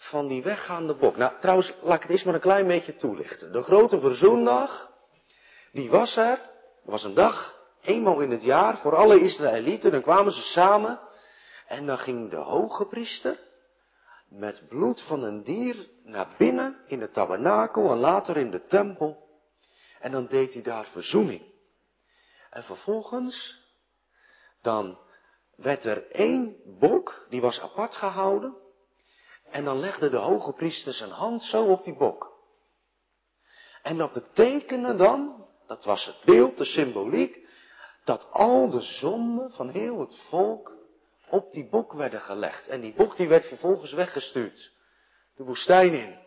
van 0.00 0.28
die 0.28 0.42
weggaande 0.42 0.94
bok. 0.94 1.16
Nou, 1.16 1.40
trouwens, 1.40 1.74
laat 1.80 1.96
ik 1.96 2.02
het 2.02 2.10
eerst 2.10 2.24
maar 2.24 2.34
een 2.34 2.40
klein 2.40 2.66
beetje 2.66 2.96
toelichten. 2.96 3.52
De 3.52 3.62
grote 3.62 4.00
verzoendag, 4.00 4.90
die 5.72 5.90
was 5.90 6.16
er, 6.16 6.49
er 6.84 6.90
was 6.90 7.04
een 7.04 7.14
dag, 7.14 7.58
eenmaal 7.80 8.20
in 8.20 8.30
het 8.30 8.42
jaar, 8.42 8.78
voor 8.78 8.96
alle 8.96 9.20
Israëlieten. 9.20 9.90
Dan 9.90 10.02
kwamen 10.02 10.32
ze 10.32 10.42
samen 10.42 11.00
en 11.66 11.86
dan 11.86 11.98
ging 11.98 12.30
de 12.30 12.36
hoge 12.36 12.86
priester 12.86 13.38
met 14.28 14.68
bloed 14.68 15.02
van 15.02 15.22
een 15.22 15.42
dier 15.42 15.88
naar 16.02 16.34
binnen 16.38 16.76
in 16.86 16.98
de 16.98 17.10
tabernakel 17.10 17.90
en 17.90 17.98
later 17.98 18.36
in 18.36 18.50
de 18.50 18.66
tempel. 18.66 19.28
En 20.00 20.12
dan 20.12 20.26
deed 20.26 20.52
hij 20.52 20.62
daar 20.62 20.84
verzoening. 20.84 21.42
En 22.50 22.62
vervolgens, 22.62 23.58
dan 24.62 24.98
werd 25.56 25.84
er 25.84 26.10
één 26.10 26.56
bok, 26.78 27.26
die 27.28 27.40
was 27.40 27.60
apart 27.60 27.96
gehouden. 27.96 28.56
En 29.50 29.64
dan 29.64 29.78
legde 29.78 30.10
de 30.10 30.16
hoge 30.16 30.52
priester 30.52 30.94
zijn 30.94 31.10
hand 31.10 31.42
zo 31.42 31.64
op 31.64 31.84
die 31.84 31.96
bok. 31.96 32.38
En 33.82 33.96
dat 33.96 34.12
betekende 34.12 34.96
dan, 34.96 35.46
dat 35.70 35.84
was 35.84 36.06
het 36.06 36.16
beeld, 36.24 36.56
de 36.56 36.64
symboliek, 36.64 37.48
dat 38.04 38.26
al 38.30 38.70
de 38.70 38.80
zonden 38.80 39.50
van 39.50 39.68
heel 39.68 40.00
het 40.00 40.16
volk 40.16 40.76
op 41.28 41.52
die 41.52 41.68
bok 41.68 41.92
werden 41.92 42.20
gelegd. 42.20 42.68
En 42.68 42.80
die 42.80 42.94
bok 42.94 43.16
die 43.16 43.28
werd 43.28 43.46
vervolgens 43.46 43.92
weggestuurd. 43.92 44.72
De 45.36 45.44
woestijn 45.44 45.92
in. 45.92 46.18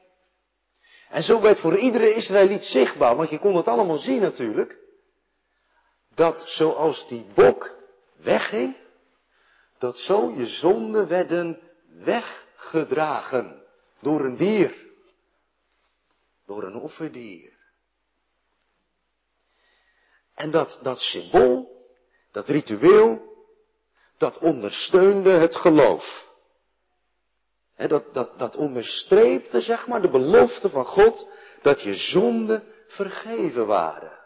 En 1.10 1.24
zo 1.24 1.42
werd 1.42 1.60
voor 1.60 1.78
iedere 1.78 2.14
Israëliet 2.14 2.64
zichtbaar, 2.64 3.16
want 3.16 3.30
je 3.30 3.40
kon 3.40 3.56
het 3.56 3.68
allemaal 3.68 3.98
zien 3.98 4.22
natuurlijk, 4.22 4.78
dat 6.16 6.44
zoals 6.50 7.08
die 7.08 7.26
bok 7.34 7.76
wegging, 8.16 8.78
dat 9.78 9.98
zo 9.98 10.34
je 10.36 10.46
zonden 10.46 11.08
werden 11.08 11.60
weg 11.88 12.46
gedragen 12.56 13.64
door 14.02 14.26
een 14.26 14.36
dier. 14.36 14.76
Door 16.46 16.64
een 16.64 16.76
offerdier. 16.76 17.54
En 20.36 20.52
dat, 20.52 20.80
dat 20.82 21.00
symbool, 21.00 21.88
dat 22.32 22.48
ritueel, 22.48 23.32
dat 24.18 24.38
ondersteunde 24.38 25.30
het 25.30 25.56
geloof. 25.56 26.32
dat, 27.75 28.13
dat, 28.13 28.40
dat 28.40 28.56
onderstreepte, 28.56 29.62
zeg 29.62 29.88
maar, 29.88 30.02
de 30.02 30.10
belofte 30.10 30.70
van 30.70 30.86
God 30.86 31.28
dat 31.62 31.82
je 31.82 31.94
zonden 31.94 32.63
vergeven 32.88 33.66
waren. 33.66 34.22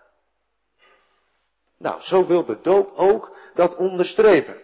Nou, 1.78 2.02
zo 2.02 2.26
wil 2.26 2.46
de 2.46 2.62
doop 2.62 2.92
ook 2.96 3.38
dat 3.54 3.76
onderstrepen. 3.76 4.62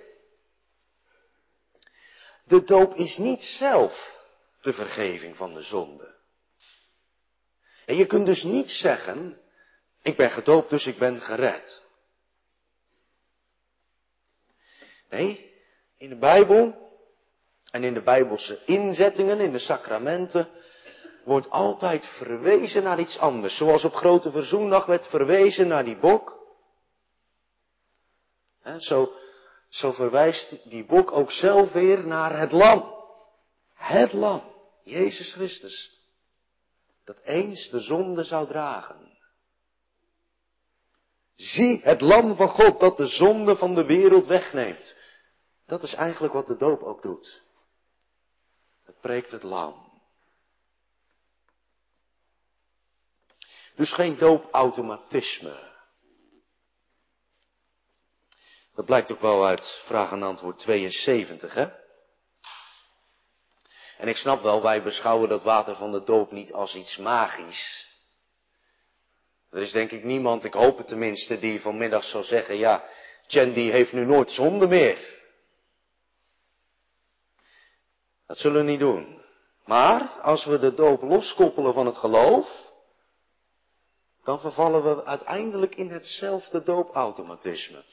De 2.45 2.63
doop 2.63 2.93
is 2.93 3.17
niet 3.17 3.41
zelf 3.41 4.21
de 4.61 4.73
vergeving 4.73 5.35
van 5.35 5.53
de 5.53 5.61
zonde. 5.61 6.15
En 7.85 7.95
je 7.95 8.05
kunt 8.05 8.25
dus 8.25 8.43
niet 8.43 8.69
zeggen, 8.69 9.41
ik 10.03 10.17
ben 10.17 10.31
gedoopt, 10.31 10.69
dus 10.69 10.85
ik 10.85 10.97
ben 10.97 11.21
gered. 11.21 11.81
Nee, 15.09 15.51
in 15.97 16.09
de 16.09 16.17
Bijbel 16.17 16.91
en 17.71 17.83
in 17.83 17.93
de 17.93 18.01
Bijbelse 18.01 18.59
inzettingen, 18.65 19.39
in 19.39 19.51
de 19.51 19.59
sacramenten, 19.59 20.49
wordt 21.23 21.49
altijd 21.49 22.05
verwezen 22.05 22.83
naar 22.83 22.99
iets 22.99 23.17
anders. 23.17 23.57
Zoals 23.57 23.83
op 23.83 23.93
Grote 23.93 24.31
Verzoendag 24.31 24.85
werd 24.85 25.07
verwezen 25.07 25.67
naar 25.67 25.83
die 25.83 25.97
bok. 25.97 26.41
zo 28.77 29.13
zo 29.73 29.91
verwijst 29.91 30.69
die 30.69 30.85
boek 30.85 31.11
ook 31.11 31.31
zelf 31.31 31.71
weer 31.71 32.07
naar 32.07 32.39
het 32.39 32.51
lam. 32.51 32.93
Het 33.73 34.13
lam, 34.13 34.43
Jezus 34.83 35.33
Christus, 35.33 35.91
dat 37.03 37.19
eens 37.23 37.69
de 37.69 37.79
zonde 37.79 38.23
zou 38.23 38.47
dragen. 38.47 39.12
Zie 41.35 41.79
het 41.83 42.01
lam 42.01 42.35
van 42.35 42.49
God 42.49 42.79
dat 42.79 42.97
de 42.97 43.07
zonde 43.07 43.55
van 43.55 43.75
de 43.75 43.85
wereld 43.85 44.25
wegneemt. 44.25 44.95
Dat 45.65 45.83
is 45.83 45.93
eigenlijk 45.93 46.33
wat 46.33 46.47
de 46.47 46.55
doop 46.55 46.81
ook 46.81 47.01
doet. 47.01 47.41
Het 48.85 48.99
preekt 48.99 49.31
het 49.31 49.43
lam. 49.43 49.91
Dus 53.75 53.93
geen 53.93 54.17
doopautomatisme. 54.17 55.71
Dat 58.75 58.85
blijkt 58.85 59.11
ook 59.11 59.21
wel 59.21 59.45
uit 59.45 59.81
vraag 59.85 60.11
en 60.11 60.23
antwoord 60.23 60.57
72, 60.57 61.53
hè? 61.53 61.67
En 63.97 64.07
ik 64.07 64.17
snap 64.17 64.41
wel, 64.41 64.61
wij 64.61 64.83
beschouwen 64.83 65.29
dat 65.29 65.43
water 65.43 65.75
van 65.75 65.91
de 65.91 66.03
doop 66.03 66.31
niet 66.31 66.53
als 66.53 66.75
iets 66.75 66.97
magisch. 66.97 67.91
Er 69.53 69.61
is 69.61 69.71
denk 69.71 69.91
ik 69.91 70.03
niemand, 70.03 70.43
ik 70.43 70.53
hoop 70.53 70.77
het 70.77 70.87
tenminste, 70.87 71.39
die 71.39 71.61
vanmiddag 71.61 72.03
zal 72.03 72.23
zeggen, 72.23 72.57
ja, 72.57 72.83
Chen 73.27 73.53
die 73.53 73.71
heeft 73.71 73.93
nu 73.93 74.05
nooit 74.05 74.31
zonde 74.31 74.67
meer. 74.67 75.21
Dat 78.27 78.37
zullen 78.37 78.65
we 78.65 78.71
niet 78.71 78.79
doen. 78.79 79.21
Maar 79.65 80.09
als 80.09 80.45
we 80.45 80.59
de 80.59 80.73
doop 80.73 81.01
loskoppelen 81.01 81.73
van 81.73 81.85
het 81.85 81.95
geloof, 81.95 82.71
dan 84.23 84.39
vervallen 84.39 84.83
we 84.83 85.05
uiteindelijk 85.05 85.75
in 85.75 85.89
hetzelfde 85.89 86.63
doopautomatisme. 86.63 87.83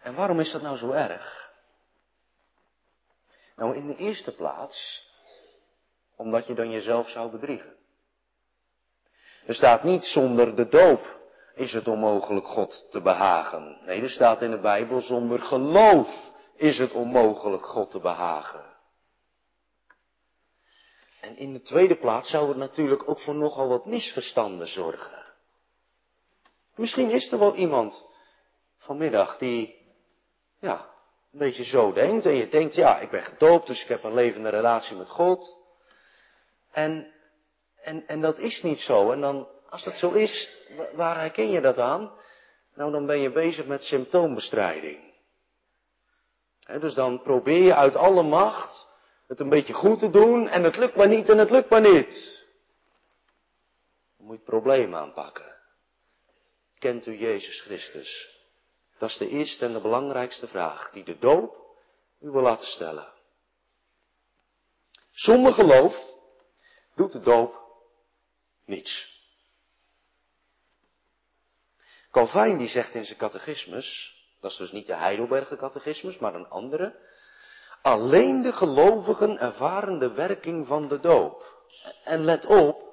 En 0.00 0.14
waarom 0.14 0.40
is 0.40 0.52
dat 0.52 0.62
nou 0.62 0.76
zo 0.76 0.90
erg? 0.90 1.52
Nou, 3.56 3.76
in 3.76 3.86
de 3.86 3.96
eerste 3.96 4.34
plaats, 4.34 5.06
omdat 6.16 6.46
je 6.46 6.54
dan 6.54 6.70
jezelf 6.70 7.08
zou 7.08 7.30
bedriegen. 7.30 7.80
Er 9.46 9.54
staat 9.54 9.82
niet 9.82 10.04
zonder 10.04 10.56
de 10.56 10.68
doop 10.68 11.20
is 11.54 11.72
het 11.72 11.88
onmogelijk 11.88 12.46
God 12.46 12.86
te 12.90 13.00
behagen. 13.00 13.78
Nee, 13.84 14.02
er 14.02 14.10
staat 14.10 14.42
in 14.42 14.50
de 14.50 14.60
Bijbel 14.60 15.00
zonder 15.00 15.40
geloof 15.40 16.32
is 16.56 16.78
het 16.78 16.92
onmogelijk 16.92 17.66
God 17.66 17.90
te 17.90 18.00
behagen. 18.00 18.64
En 21.20 21.36
in 21.36 21.52
de 21.52 21.60
tweede 21.60 21.96
plaats 21.96 22.30
zou 22.30 22.48
het 22.48 22.56
natuurlijk 22.56 23.08
ook 23.08 23.20
voor 23.20 23.34
nogal 23.34 23.68
wat 23.68 23.86
misverstanden 23.86 24.66
zorgen. 24.66 25.24
Misschien 26.74 27.10
is 27.10 27.32
er 27.32 27.38
wel 27.38 27.54
iemand 27.54 28.04
vanmiddag 28.76 29.38
die 29.38 29.80
ja, 30.60 30.90
een 31.32 31.38
beetje 31.38 31.64
zo 31.64 31.92
denkt. 31.92 32.24
En 32.24 32.34
je 32.34 32.48
denkt, 32.48 32.74
ja, 32.74 32.98
ik 32.98 33.10
ben 33.10 33.22
gedoopt, 33.22 33.66
dus 33.66 33.82
ik 33.82 33.88
heb 33.88 34.04
een 34.04 34.14
levende 34.14 34.48
relatie 34.48 34.96
met 34.96 35.08
God. 35.08 35.56
En, 36.70 37.11
en, 37.82 38.06
en 38.06 38.20
dat 38.20 38.38
is 38.38 38.62
niet 38.62 38.78
zo. 38.78 39.10
En 39.10 39.20
dan, 39.20 39.48
als 39.68 39.84
dat 39.84 39.94
zo 39.94 40.10
is, 40.10 40.50
waar 40.92 41.20
herken 41.20 41.50
je 41.50 41.60
dat 41.60 41.78
aan? 41.78 42.12
Nou, 42.74 42.92
dan 42.92 43.06
ben 43.06 43.20
je 43.20 43.32
bezig 43.32 43.66
met 43.66 43.82
symptoombestrijding. 43.82 45.14
dus 46.80 46.94
dan 46.94 47.22
probeer 47.22 47.62
je 47.62 47.74
uit 47.74 47.94
alle 47.94 48.22
macht 48.22 48.90
het 49.26 49.40
een 49.40 49.48
beetje 49.48 49.72
goed 49.72 49.98
te 49.98 50.10
doen 50.10 50.48
en 50.48 50.62
het 50.62 50.76
lukt 50.76 50.96
maar 50.96 51.08
niet 51.08 51.28
en 51.28 51.38
het 51.38 51.50
lukt 51.50 51.70
maar 51.70 51.80
niet. 51.80 52.44
Dan 54.16 54.26
moet 54.26 54.36
je 54.36 54.42
het 54.42 54.50
probleem 54.50 54.94
aanpakken. 54.94 55.56
Kent 56.78 57.06
u 57.06 57.18
Jezus 57.18 57.60
Christus? 57.60 58.40
Dat 58.98 59.10
is 59.10 59.18
de 59.18 59.28
eerste 59.28 59.64
en 59.64 59.72
de 59.72 59.80
belangrijkste 59.80 60.48
vraag 60.48 60.90
die 60.90 61.04
de 61.04 61.18
doop 61.18 61.56
u 62.20 62.30
wil 62.30 62.42
laten 62.42 62.68
stellen. 62.68 63.12
Zonder 65.10 65.52
geloof 65.52 65.94
doet 66.94 67.12
de 67.12 67.20
doop 67.20 67.61
niets. 68.72 69.20
Calvijn 72.10 72.56
die 72.58 72.68
zegt 72.68 72.94
in 72.94 73.04
zijn 73.04 73.18
catechismus, 73.18 74.16
dat 74.40 74.50
is 74.50 74.56
dus 74.56 74.72
niet 74.72 74.86
de 74.86 74.96
Heidelberger 74.96 75.56
catechismus, 75.56 76.18
maar 76.18 76.34
een 76.34 76.48
andere, 76.48 76.94
alleen 77.82 78.42
de 78.42 78.52
gelovigen 78.52 79.38
ervaren 79.38 79.98
de 79.98 80.12
werking 80.12 80.66
van 80.66 80.88
de 80.88 81.00
doop. 81.00 81.64
En 82.04 82.24
let 82.24 82.46
op, 82.46 82.92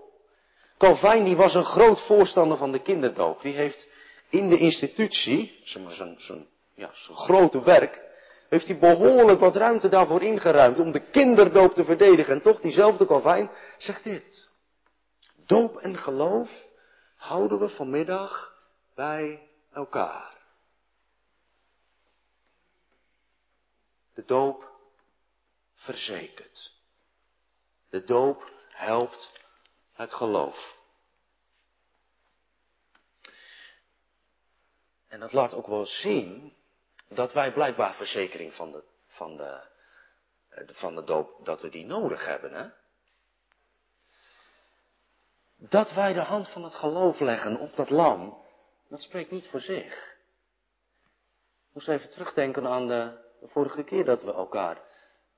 Calvijn 0.78 1.24
die 1.24 1.36
was 1.36 1.54
een 1.54 1.66
groot 1.66 2.02
voorstander 2.02 2.58
van 2.58 2.72
de 2.72 2.82
kinderdoop. 2.82 3.42
Die 3.42 3.54
heeft 3.54 3.88
in 4.30 4.50
de 4.50 4.58
institutie, 4.58 5.62
zo'n 5.64 6.48
ja, 6.76 6.90
grote 6.94 7.64
werk, 7.64 8.02
heeft 8.50 8.68
hij 8.68 8.78
behoorlijk 8.78 9.40
wat 9.40 9.56
ruimte 9.56 9.90
daarvoor 9.90 10.22
ingeruimd 10.22 10.80
om 10.80 10.92
de 10.92 11.10
kinderdoop 11.10 11.74
te 11.74 11.84
verdedigen. 11.84 12.34
En 12.34 12.42
toch, 12.42 12.62
diezelfde 12.62 13.06
Calvijn 13.06 13.50
zegt 13.78 14.04
dit. 14.04 14.50
Doop 15.50 15.78
en 15.78 15.98
geloof 15.98 16.50
houden 17.16 17.60
we 17.60 17.70
vanmiddag 17.70 18.56
bij 18.96 19.50
elkaar. 19.72 20.38
De 24.14 24.26
doop 24.26 24.72
verzekert. 25.76 26.74
De 27.90 28.04
doop 28.04 28.52
helpt 28.70 29.32
het 29.94 30.14
geloof. 30.14 30.78
En 35.08 35.20
dat 35.20 35.34
laat 35.34 35.54
ook 35.54 35.68
wel 35.68 35.86
zien 35.86 36.56
dat 37.08 37.34
wij 37.34 37.54
blijkbaar 37.54 37.94
verzekering 37.94 38.54
van 38.54 38.72
de, 38.72 38.84
van 39.08 39.38
de, 39.38 39.64
van 40.74 40.96
de 40.96 41.04
doop, 41.04 41.46
dat 41.46 41.62
we 41.62 41.70
die 41.70 41.86
nodig 41.86 42.26
hebben. 42.26 42.54
Hè? 42.54 42.79
Dat 45.60 45.94
wij 45.94 46.14
de 46.14 46.20
hand 46.20 46.50
van 46.50 46.64
het 46.64 46.74
geloof 46.74 47.20
leggen 47.20 47.60
op 47.60 47.76
dat 47.76 47.90
lam, 47.90 48.38
dat 48.90 49.02
spreekt 49.02 49.32
niet 49.32 49.48
voor 49.48 49.62
zich. 49.62 50.18
Ik 51.68 51.76
moest 51.76 51.88
even 51.88 52.10
terugdenken 52.10 52.68
aan 52.68 52.88
de, 52.88 53.18
vorige 53.42 53.84
keer 53.84 54.06
dat 54.06 54.24
we 54.24 54.34
elkaar 54.34 54.82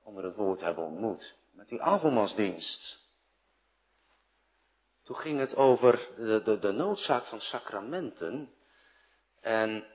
onder 0.02 0.24
het 0.24 0.34
woord 0.34 0.60
hebben 0.60 0.84
ontmoet. 0.84 1.34
Met 1.52 1.68
die 1.68 1.82
avondmaalsdienst. 1.82 3.00
Toen 5.02 5.16
ging 5.16 5.38
het 5.38 5.56
over 5.56 6.08
de, 6.16 6.58
de 6.60 6.72
noodzaak 6.72 7.24
van 7.24 7.40
sacramenten. 7.40 8.52
En 9.40 9.86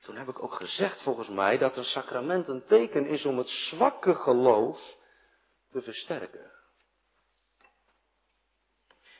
toen 0.00 0.16
heb 0.16 0.28
ik 0.28 0.42
ook 0.42 0.54
gezegd 0.54 1.02
volgens 1.02 1.28
mij 1.28 1.58
dat 1.58 1.76
een 1.76 1.84
sacrament 1.84 2.48
een 2.48 2.64
teken 2.64 3.06
is 3.06 3.24
om 3.24 3.38
het 3.38 3.48
zwakke 3.48 4.14
geloof 4.14 4.96
te 5.68 5.82
versterken. 5.82 6.55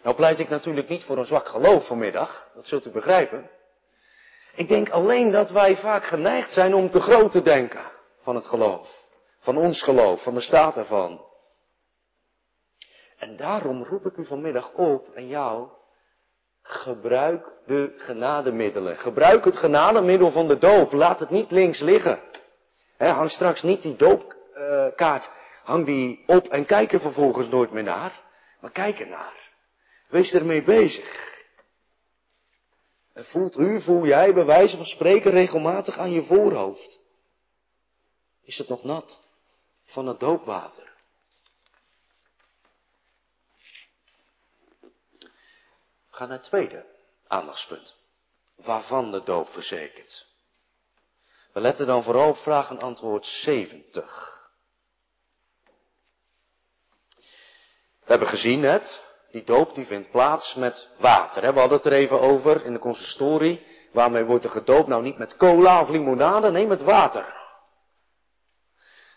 Nou 0.06 0.18
pleit 0.18 0.38
ik 0.38 0.48
natuurlijk 0.48 0.88
niet 0.88 1.04
voor 1.04 1.18
een 1.18 1.26
zwak 1.26 1.48
geloof 1.48 1.86
vanmiddag, 1.86 2.48
dat 2.54 2.64
zult 2.64 2.86
u 2.86 2.90
begrijpen. 2.90 3.50
Ik 4.54 4.68
denk 4.68 4.90
alleen 4.90 5.30
dat 5.30 5.50
wij 5.50 5.76
vaak 5.76 6.04
geneigd 6.04 6.52
zijn 6.52 6.74
om 6.74 6.90
te 6.90 7.00
groot 7.00 7.30
te 7.30 7.42
denken 7.42 7.80
van 8.18 8.34
het 8.34 8.46
geloof. 8.46 8.88
Van 9.38 9.56
ons 9.56 9.82
geloof, 9.82 10.22
van 10.22 10.34
de 10.34 10.40
staat 10.40 10.76
ervan. 10.76 11.24
En 13.18 13.36
daarom 13.36 13.84
roep 13.84 14.06
ik 14.06 14.16
u 14.16 14.24
vanmiddag 14.24 14.72
op 14.72 15.08
en 15.14 15.28
jou 15.28 15.68
Gebruik 16.62 17.46
de 17.66 17.92
genademiddelen. 17.96 18.96
Gebruik 18.96 19.44
het 19.44 19.56
genademiddel 19.56 20.30
van 20.30 20.48
de 20.48 20.58
doop. 20.58 20.92
Laat 20.92 21.20
het 21.20 21.30
niet 21.30 21.50
links 21.50 21.80
liggen. 21.80 22.20
hang 22.98 23.30
straks 23.30 23.62
niet 23.62 23.82
die 23.82 23.96
doopkaart, 23.96 25.30
hang 25.64 25.86
die 25.86 26.24
op 26.26 26.46
en 26.46 26.66
kijk 26.66 26.92
er 26.92 27.00
vervolgens 27.00 27.48
nooit 27.48 27.70
meer 27.70 27.82
naar. 27.82 28.20
Maar 28.60 28.70
kijk 28.70 29.00
er 29.00 29.08
naar. 29.08 29.45
Wees 30.08 30.32
ermee 30.32 30.62
bezig. 30.62 31.34
En 33.12 33.24
voelt 33.24 33.56
u, 33.56 33.82
voel 33.82 34.06
jij 34.06 34.34
bij 34.34 34.44
wijze 34.44 34.76
van 34.76 34.86
spreken 34.86 35.30
regelmatig 35.30 35.98
aan 35.98 36.10
je 36.10 36.22
voorhoofd. 36.22 37.00
Is 38.42 38.58
het 38.58 38.68
nog 38.68 38.84
nat 38.84 39.20
van 39.84 40.06
het 40.06 40.20
doopwater? 40.20 40.94
Ga 46.10 46.26
naar 46.26 46.36
het 46.36 46.46
tweede 46.46 46.86
aandachtspunt. 47.26 47.94
Waarvan 48.54 49.10
de 49.10 49.22
doop 49.22 49.48
verzekert. 49.48 50.26
We 51.52 51.60
letten 51.60 51.86
dan 51.86 52.02
vooral 52.02 52.28
op 52.28 52.36
vraag 52.36 52.70
en 52.70 52.80
antwoord 52.80 53.26
70. 53.26 54.50
We 58.00 58.12
hebben 58.12 58.28
gezien 58.28 58.60
net, 58.60 59.05
die 59.36 59.44
doop 59.44 59.74
die 59.74 59.86
vindt 59.86 60.10
plaats 60.10 60.54
met 60.54 60.88
water. 60.98 61.52
We 61.52 61.58
hadden 61.58 61.76
het 61.76 61.86
er 61.86 61.92
even 61.92 62.20
over 62.20 62.64
in 62.64 62.72
de 62.72 62.78
consistorie. 62.78 63.66
Waarmee 63.92 64.24
wordt 64.24 64.44
er 64.44 64.50
gedoopt? 64.50 64.88
Nou 64.88 65.02
niet 65.02 65.18
met 65.18 65.36
cola 65.36 65.80
of 65.80 65.88
limonade, 65.88 66.50
nee 66.50 66.66
met 66.66 66.82
water. 66.82 67.34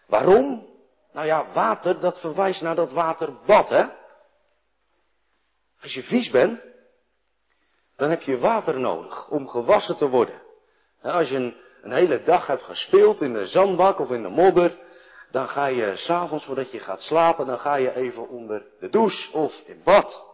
Waarom? 0.08 0.68
Nou 1.14 1.26
ja, 1.26 1.46
water 1.54 2.00
dat 2.00 2.20
verwijst 2.20 2.62
naar 2.62 2.76
dat 2.76 2.92
waterbad, 2.92 3.70
hè? 3.70 3.86
Als 5.82 5.94
je 5.94 6.04
vies 6.04 6.30
bent, 6.30 6.62
dan 7.96 8.10
heb 8.10 8.22
je 8.22 8.38
water 8.38 8.80
nodig 8.80 9.30
om 9.30 9.48
gewassen 9.48 9.98
te 9.98 10.10
worden. 10.10 10.42
Nou, 11.02 11.18
als 11.18 11.30
je 11.30 11.36
een, 11.36 11.56
een 11.82 11.92
hele 11.92 12.24
dag 12.24 12.48
hebt 12.48 12.64
gespeeld 12.64 13.22
in 13.22 13.34
de 13.34 13.46
zandbak 13.46 14.00
of 14.00 14.12
in 14.12 14.22
de 14.22 14.30
modder, 14.30 14.78
dan 15.32 15.48
ga 15.48 15.66
je 15.66 15.98
s'avonds 15.98 16.46
voordat 16.46 16.72
je 16.72 16.80
gaat 16.80 17.02
slapen, 17.02 17.46
dan 17.46 17.60
ga 17.60 17.76
je 17.76 17.96
even 17.96 18.30
onder 18.30 18.66
de 18.80 18.90
douche 18.90 19.34
of 19.34 19.64
in 19.66 19.82
bad. 19.84 20.28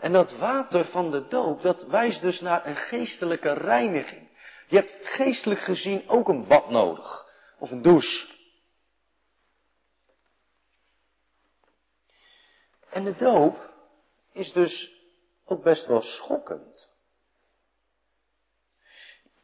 En 0.00 0.12
dat 0.12 0.36
water 0.36 0.84
van 0.84 1.10
de 1.10 1.28
doop, 1.28 1.62
dat 1.62 1.86
wijst 1.86 2.20
dus 2.20 2.40
naar 2.40 2.66
een 2.66 2.76
geestelijke 2.76 3.52
reiniging. 3.52 4.28
Je 4.66 4.76
hebt 4.76 4.94
geestelijk 5.02 5.60
gezien 5.60 6.08
ook 6.08 6.28
een 6.28 6.46
bad 6.46 6.70
nodig. 6.70 7.26
Of 7.58 7.70
een 7.70 7.82
douche. 7.82 8.26
En 12.90 13.04
de 13.04 13.16
doop 13.16 13.72
is 14.32 14.52
dus 14.52 14.92
ook 15.44 15.62
best 15.62 15.86
wel 15.86 16.02
schokkend. 16.02 16.87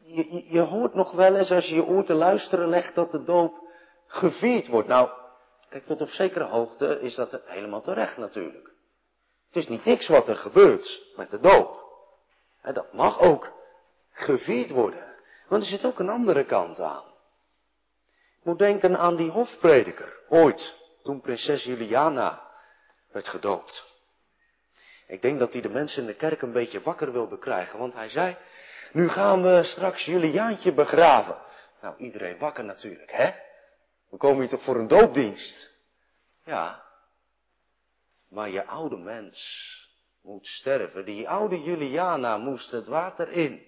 Je, 0.07 0.45
je, 0.49 0.61
hoort 0.61 0.95
nog 0.95 1.13
wel 1.13 1.37
eens 1.37 1.51
als 1.51 1.67
je 1.67 1.75
je 1.75 1.85
oor 1.85 2.05
te 2.05 2.15
luisteren 2.15 2.69
legt 2.69 2.95
dat 2.95 3.11
de 3.11 3.23
doop 3.23 3.55
gevierd 4.07 4.67
wordt. 4.67 4.89
Nou, 4.89 5.11
kijk, 5.69 5.85
tot 5.85 6.01
op 6.01 6.09
zekere 6.09 6.45
hoogte 6.45 7.01
is 7.01 7.15
dat 7.15 7.41
helemaal 7.45 7.81
terecht 7.81 8.17
natuurlijk. 8.17 8.73
Het 9.47 9.63
is 9.63 9.69
niet 9.69 9.85
niks 9.85 10.09
wat 10.09 10.29
er 10.29 10.37
gebeurt 10.37 11.13
met 11.17 11.31
de 11.31 11.41
doop. 11.41 11.83
En 12.63 12.75
dat 12.75 12.93
mag 12.93 13.21
ook 13.21 13.53
gevierd 14.11 14.71
worden. 14.71 15.15
Want 15.49 15.63
er 15.63 15.69
zit 15.69 15.85
ook 15.85 15.99
een 15.99 16.09
andere 16.09 16.45
kant 16.45 16.81
aan. 16.81 17.05
Ik 18.39 18.45
moet 18.45 18.59
denken 18.59 18.99
aan 18.99 19.17
die 19.17 19.31
hofprediker, 19.31 20.19
ooit, 20.29 20.75
toen 21.03 21.21
prinses 21.21 21.65
Juliana 21.65 22.51
werd 23.13 23.29
gedoopt. 23.29 23.85
Ik 25.07 25.23
denk 25.23 25.39
dat 25.39 25.53
hij 25.53 25.63
de 25.63 25.69
mensen 25.69 26.01
in 26.01 26.07
de 26.07 26.15
kerk 26.15 26.43
een 26.43 26.53
beetje 26.53 26.83
wakker 26.83 27.13
wilde 27.13 27.39
krijgen, 27.39 27.79
want 27.79 27.95
hij 27.95 28.09
zei, 28.09 28.37
nu 28.95 29.09
gaan 29.09 29.43
we 29.43 29.63
straks 29.63 30.05
Juliaantje 30.05 30.75
begraven. 30.75 31.39
Nou, 31.81 31.97
iedereen 31.99 32.39
wakker 32.39 32.65
natuurlijk, 32.65 33.13
hè? 33.13 33.31
We 34.11 34.17
komen 34.17 34.39
hier 34.39 34.49
toch 34.49 34.63
voor 34.63 34.77
een 34.77 34.89
doopdienst? 34.89 35.73
Ja. 36.45 36.83
Maar 38.29 38.51
je 38.51 38.67
oude 38.67 38.97
mens 38.97 39.39
moet 40.23 40.47
sterven. 40.47 41.05
Die 41.05 41.29
oude 41.29 41.63
Juliana 41.63 42.39
moest 42.39 42.71
het 42.71 42.87
water 42.87 43.29
in. 43.29 43.67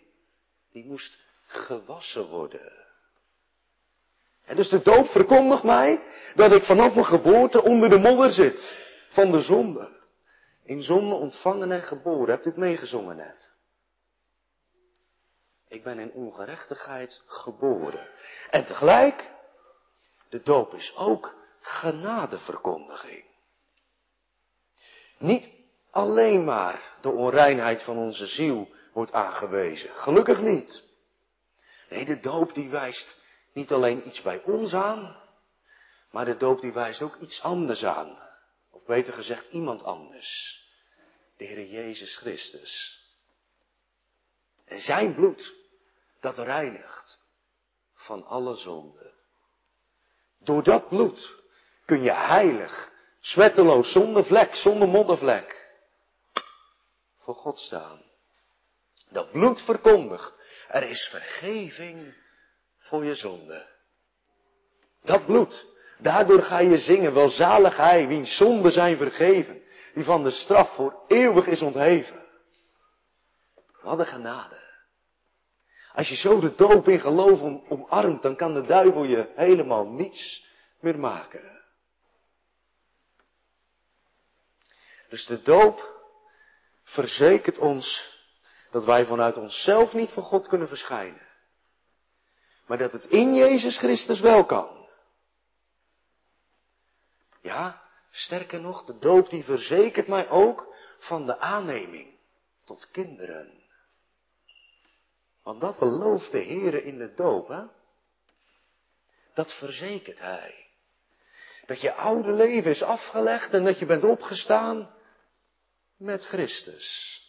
Die 0.72 0.84
moest 0.84 1.18
gewassen 1.46 2.26
worden. 2.26 2.72
En 4.44 4.56
dus 4.56 4.68
de 4.68 4.82
doop 4.82 5.06
verkondigt 5.06 5.62
mij 5.62 6.02
dat 6.34 6.52
ik 6.52 6.62
vanaf 6.62 6.94
mijn 6.94 7.06
geboorte 7.06 7.62
onder 7.62 7.88
de 7.88 7.98
modder 7.98 8.32
zit 8.32 8.74
van 9.08 9.30
de 9.30 9.40
zonde. 9.40 9.88
In 10.64 10.82
zonde 10.82 11.14
ontvangen 11.14 11.72
en 11.72 11.82
geboren. 11.82 12.30
Hebt 12.34 12.46
u 12.46 12.48
het 12.48 12.58
meegezongen 12.58 13.16
net? 13.16 13.55
Ik 15.68 15.82
ben 15.82 15.98
in 15.98 16.12
ongerechtigheid 16.12 17.22
geboren. 17.26 18.08
En 18.50 18.64
tegelijk, 18.64 19.30
de 20.28 20.42
doop 20.42 20.74
is 20.74 20.94
ook 20.96 21.34
genadeverkondiging. 21.60 23.24
Niet 25.18 25.52
alleen 25.90 26.44
maar 26.44 26.96
de 27.00 27.10
onreinheid 27.10 27.82
van 27.82 27.96
onze 27.96 28.26
ziel 28.26 28.68
wordt 28.92 29.12
aangewezen. 29.12 29.90
Gelukkig 29.90 30.40
niet. 30.40 30.84
Nee, 31.88 32.04
de 32.04 32.20
doop 32.20 32.54
die 32.54 32.70
wijst 32.70 33.20
niet 33.52 33.72
alleen 33.72 34.06
iets 34.06 34.22
bij 34.22 34.42
ons 34.42 34.74
aan, 34.74 35.16
maar 36.10 36.24
de 36.24 36.36
doop 36.36 36.60
die 36.60 36.72
wijst 36.72 37.02
ook 37.02 37.16
iets 37.16 37.42
anders 37.42 37.84
aan. 37.84 38.22
Of 38.70 38.84
beter 38.84 39.12
gezegd, 39.12 39.46
iemand 39.46 39.84
anders. 39.84 40.60
De 41.36 41.44
Heer 41.44 41.66
Jezus 41.66 42.16
Christus. 42.16 43.00
En 44.66 44.80
zijn 44.80 45.14
bloed, 45.14 45.54
dat 46.20 46.38
reinigt 46.38 47.20
van 47.94 48.24
alle 48.24 48.56
zonde. 48.56 49.12
Door 50.38 50.62
dat 50.62 50.88
bloed 50.88 51.34
kun 51.84 52.02
je 52.02 52.12
heilig, 52.12 52.92
zwetteloos, 53.20 53.92
zonder 53.92 54.24
vlek, 54.24 54.54
zonder 54.54 54.88
moddervlek, 54.88 55.74
voor 57.16 57.34
God 57.34 57.58
staan. 57.58 58.02
Dat 59.08 59.30
bloed 59.30 59.60
verkondigt, 59.60 60.40
er 60.68 60.82
is 60.82 61.08
vergeving 61.10 62.14
voor 62.78 63.04
je 63.04 63.14
zonde. 63.14 63.66
Dat 65.02 65.26
bloed, 65.26 65.66
daardoor 65.98 66.42
ga 66.42 66.58
je 66.58 66.78
zingen, 66.78 67.14
welzalig 67.14 67.76
hij, 67.76 68.06
wiens 68.06 68.36
zonden 68.36 68.72
zijn 68.72 68.96
vergeven, 68.96 69.62
die 69.94 70.04
van 70.04 70.24
de 70.24 70.30
straf 70.30 70.74
voor 70.74 71.04
eeuwig 71.06 71.46
is 71.46 71.62
ontheven. 71.62 72.25
Wat 73.86 74.08
genade. 74.08 74.64
Als 75.92 76.08
je 76.08 76.16
zo 76.16 76.40
de 76.40 76.54
doop 76.54 76.88
in 76.88 77.00
geloof 77.00 77.40
omarmt, 77.68 78.22
dan 78.22 78.36
kan 78.36 78.54
de 78.54 78.62
duivel 78.62 79.04
je 79.04 79.32
helemaal 79.34 79.86
niets 79.86 80.44
meer 80.80 80.98
maken. 80.98 81.62
Dus 85.08 85.26
de 85.26 85.42
doop 85.42 86.04
verzekert 86.82 87.58
ons 87.58 88.14
dat 88.70 88.84
wij 88.84 89.04
vanuit 89.04 89.36
onszelf 89.36 89.92
niet 89.92 90.10
voor 90.10 90.22
God 90.22 90.46
kunnen 90.48 90.68
verschijnen. 90.68 91.26
Maar 92.66 92.78
dat 92.78 92.92
het 92.92 93.04
in 93.04 93.34
Jezus 93.34 93.78
Christus 93.78 94.20
wel 94.20 94.44
kan. 94.44 94.88
Ja, 97.42 97.82
sterker 98.10 98.60
nog, 98.60 98.84
de 98.84 98.98
doop 98.98 99.30
die 99.30 99.44
verzekert 99.44 100.08
mij 100.08 100.28
ook 100.28 100.74
van 100.98 101.26
de 101.26 101.38
aanneming 101.38 102.18
tot 102.64 102.90
kinderen. 102.90 103.64
Want 105.46 105.60
dat 105.60 105.78
belooft 105.78 106.30
de 106.30 106.38
Heer 106.38 106.84
in 106.84 106.98
de 106.98 107.14
doop, 107.14 107.48
hè? 107.48 107.64
Dat 109.34 109.52
verzekert 109.52 110.18
Hij. 110.18 110.66
Dat 111.66 111.80
je 111.80 111.92
oude 111.92 112.32
leven 112.32 112.70
is 112.70 112.82
afgelegd 112.82 113.52
en 113.52 113.64
dat 113.64 113.78
je 113.78 113.86
bent 113.86 114.04
opgestaan 114.04 114.94
met 115.96 116.24
Christus. 116.24 117.20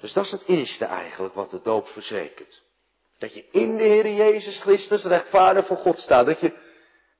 Dus 0.00 0.12
dat 0.12 0.24
is 0.24 0.30
het 0.30 0.44
eerste 0.48 0.84
eigenlijk 0.84 1.34
wat 1.34 1.50
de 1.50 1.60
doop 1.60 1.88
verzekert. 1.88 2.62
Dat 3.18 3.34
je 3.34 3.48
in 3.50 3.76
de 3.76 3.82
Heer 3.82 4.14
Jezus 4.14 4.60
Christus 4.60 5.04
rechtvaardig 5.04 5.66
voor 5.66 5.76
God 5.76 5.98
staat. 5.98 6.26
Dat 6.26 6.40
je 6.40 6.58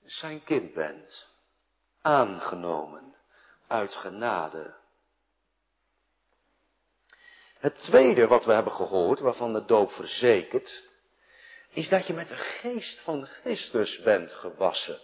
zijn 0.04 0.44
kind 0.44 0.74
bent. 0.74 1.26
Aangenomen. 2.02 3.14
Uit 3.66 3.94
genade. 3.94 4.75
Het 7.58 7.80
tweede 7.80 8.26
wat 8.26 8.44
we 8.44 8.52
hebben 8.52 8.72
gehoord, 8.72 9.20
waarvan 9.20 9.52
de 9.52 9.64
doop 9.64 9.92
verzekert, 9.92 10.88
is 11.70 11.88
dat 11.88 12.06
je 12.06 12.12
met 12.12 12.28
de 12.28 12.36
geest 12.36 13.00
van 13.00 13.26
Christus 13.26 14.02
bent 14.02 14.32
gewassen. 14.32 14.98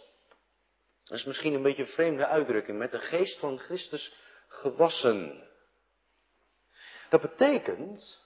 Dat 1.04 1.18
is 1.18 1.24
misschien 1.24 1.54
een 1.54 1.62
beetje 1.62 1.82
een 1.82 1.88
vreemde 1.88 2.26
uitdrukking, 2.26 2.78
met 2.78 2.90
de 2.90 3.00
geest 3.00 3.38
van 3.38 3.58
Christus 3.58 4.14
gewassen. 4.48 5.48
Dat 7.08 7.20
betekent 7.20 8.18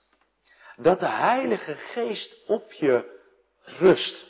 dat 0.76 1.00
de 1.00 1.08
Heilige 1.08 1.74
Geest 1.74 2.36
op 2.46 2.72
je 2.72 3.20
rust. 3.62 4.26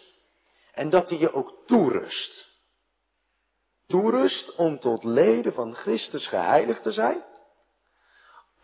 En 0.73 0.91
dat 0.91 1.09
hij 1.09 1.19
je 1.19 1.33
ook 1.33 1.67
toerust. 1.67 2.49
Toerust 3.87 4.55
om 4.55 4.79
tot 4.79 5.05
leden 5.05 5.53
van 5.53 5.75
Christus 5.75 6.27
geheiligd 6.27 6.83
te 6.83 6.93
zijn. 6.93 7.25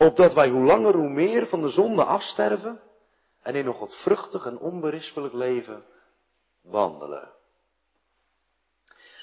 Opdat 0.02 0.34
wij 0.34 0.48
hoe 0.48 0.64
langer 0.64 0.94
hoe 0.94 1.08
meer 1.08 1.46
van 1.46 1.60
de 1.60 1.68
zonde 1.68 2.04
afsterven 2.04 2.80
en 3.42 3.54
in 3.54 3.64
nog 3.64 3.78
wat 3.78 3.94
vruchtig 3.94 4.46
en 4.46 4.58
onberispelijk 4.58 5.34
leven 5.34 5.84
wandelen. 6.62 7.30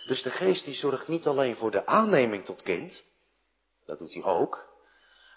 Dus 0.05 0.23
de 0.23 0.29
geest 0.29 0.65
die 0.65 0.73
zorgt 0.73 1.07
niet 1.07 1.25
alleen 1.25 1.55
voor 1.55 1.71
de 1.71 1.85
aanneming 1.85 2.45
tot 2.45 2.61
kind, 2.61 3.03
dat 3.85 3.99
doet 3.99 4.13
hij 4.13 4.23
ook, 4.23 4.69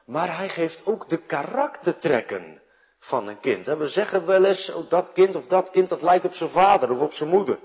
maar 0.06 0.36
hij 0.36 0.48
geeft 0.48 0.86
ook 0.86 1.08
de 1.08 1.26
karaktertrekken 1.26 2.62
van 2.98 3.28
een 3.28 3.40
kind. 3.40 3.66
We 3.66 3.88
zeggen 3.88 4.26
wel 4.26 4.44
eens, 4.44 4.70
oh, 4.70 4.90
dat 4.90 5.12
kind 5.12 5.34
of 5.34 5.46
dat 5.46 5.70
kind 5.70 5.88
dat 5.88 6.02
lijkt 6.02 6.24
op 6.24 6.34
zijn 6.34 6.50
vader 6.50 6.90
of 6.90 7.00
op 7.00 7.12
zijn 7.12 7.28
moeder. 7.28 7.58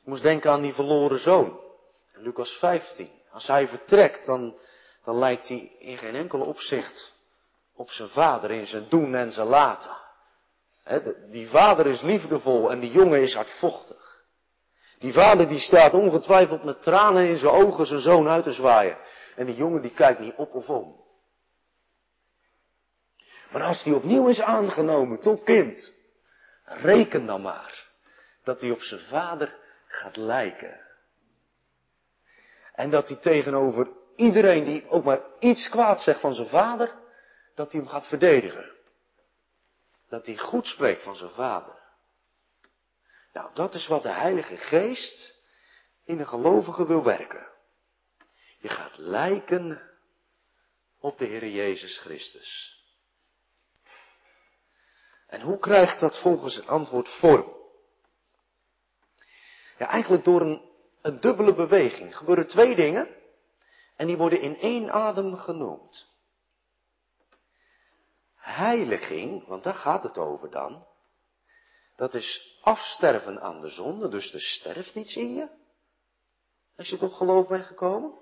Ik 0.00 0.06
moest 0.06 0.22
denken 0.22 0.50
aan 0.50 0.62
die 0.62 0.74
verloren 0.74 1.18
zoon, 1.20 1.60
Lucas 2.12 2.50
15. 2.58 3.19
Als 3.32 3.46
hij 3.46 3.68
vertrekt, 3.68 4.26
dan, 4.26 4.58
dan 5.04 5.18
lijkt 5.18 5.48
hij 5.48 5.72
in 5.78 5.98
geen 5.98 6.14
enkel 6.14 6.40
opzicht 6.40 7.12
op 7.74 7.90
zijn 7.90 8.08
vader 8.08 8.50
in 8.50 8.66
zijn 8.66 8.88
doen 8.88 9.14
en 9.14 9.32
zijn 9.32 9.46
laten. 9.46 9.96
die 11.30 11.48
vader 11.48 11.86
is 11.86 12.00
liefdevol 12.00 12.70
en 12.70 12.80
die 12.80 12.90
jongen 12.90 13.22
is 13.22 13.34
hardvochtig. 13.34 14.24
Die 14.98 15.12
vader 15.12 15.48
die 15.48 15.58
staat 15.58 15.94
ongetwijfeld 15.94 16.64
met 16.64 16.82
tranen 16.82 17.28
in 17.28 17.38
zijn 17.38 17.52
ogen 17.52 17.86
zijn 17.86 18.00
zoon 18.00 18.28
uit 18.28 18.44
te 18.44 18.52
zwaaien. 18.52 18.98
En 19.36 19.46
die 19.46 19.54
jongen 19.54 19.82
die 19.82 19.94
kijkt 19.94 20.20
niet 20.20 20.34
op 20.36 20.54
of 20.54 20.68
om. 20.68 21.00
Maar 23.50 23.62
als 23.62 23.82
hij 23.82 23.92
opnieuw 23.92 24.28
is 24.28 24.40
aangenomen 24.40 25.20
tot 25.20 25.42
kind, 25.42 25.92
reken 26.64 27.26
dan 27.26 27.42
maar 27.42 27.88
dat 28.44 28.60
hij 28.60 28.70
op 28.70 28.82
zijn 28.82 29.00
vader 29.00 29.56
gaat 29.86 30.16
lijken. 30.16 30.80
En 32.80 32.90
dat 32.90 33.08
hij 33.08 33.16
tegenover 33.16 33.88
iedereen 34.16 34.64
die 34.64 34.88
ook 34.88 35.04
maar 35.04 35.20
iets 35.38 35.68
kwaad 35.68 36.00
zegt 36.00 36.20
van 36.20 36.34
zijn 36.34 36.48
vader, 36.48 36.94
dat 37.54 37.72
hij 37.72 37.80
hem 37.80 37.90
gaat 37.90 38.06
verdedigen. 38.06 38.72
Dat 40.08 40.26
hij 40.26 40.36
goed 40.36 40.66
spreekt 40.66 41.02
van 41.02 41.16
zijn 41.16 41.30
vader. 41.30 41.78
Nou, 43.32 43.50
dat 43.54 43.74
is 43.74 43.86
wat 43.86 44.02
de 44.02 44.08
Heilige 44.08 44.56
Geest 44.56 45.36
in 46.04 46.16
de 46.16 46.26
gelovige 46.26 46.86
wil 46.86 47.04
werken. 47.04 47.48
Je 48.58 48.68
gaat 48.68 48.96
lijken 48.98 49.82
op 51.00 51.18
de 51.18 51.24
Heer 51.24 51.48
Jezus 51.48 51.98
Christus. 51.98 52.82
En 55.26 55.40
hoe 55.40 55.58
krijgt 55.58 56.00
dat 56.00 56.20
volgens 56.20 56.54
het 56.54 56.66
antwoord 56.66 57.08
vorm? 57.08 57.56
Ja, 59.78 59.88
eigenlijk 59.88 60.24
door 60.24 60.40
een, 60.40 60.69
een 61.02 61.20
dubbele 61.20 61.54
beweging. 61.54 62.16
Gebeuren 62.16 62.46
twee 62.46 62.74
dingen 62.74 63.16
en 63.96 64.06
die 64.06 64.16
worden 64.16 64.40
in 64.40 64.56
één 64.56 64.90
adem 64.90 65.36
genoemd. 65.36 66.08
Heiliging, 68.34 69.46
want 69.46 69.64
daar 69.64 69.74
gaat 69.74 70.02
het 70.02 70.18
over 70.18 70.50
dan. 70.50 70.86
Dat 71.96 72.14
is 72.14 72.58
afsterven 72.60 73.40
aan 73.40 73.60
de 73.60 73.68
zonde, 73.68 74.08
dus 74.08 74.32
er 74.32 74.40
sterft 74.40 74.94
iets 74.94 75.16
in 75.16 75.34
je. 75.34 75.48
Als 76.76 76.88
je 76.88 76.96
tot 76.96 77.12
geloof 77.12 77.48
bent 77.48 77.66
gekomen. 77.66 78.18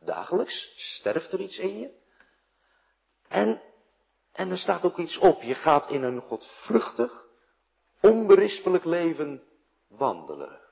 Dagelijks 0.00 0.72
sterft 0.76 1.32
er 1.32 1.40
iets 1.40 1.58
in 1.58 1.78
je. 1.78 2.02
En, 3.28 3.62
en 4.32 4.50
er 4.50 4.58
staat 4.58 4.84
ook 4.84 4.98
iets 4.98 5.18
op. 5.18 5.42
Je 5.42 5.54
gaat 5.54 5.90
in 5.90 6.02
een 6.02 6.20
godvruchtig, 6.20 7.26
onberispelijk 8.00 8.84
leven 8.84 9.42
wandelen. 9.88 10.63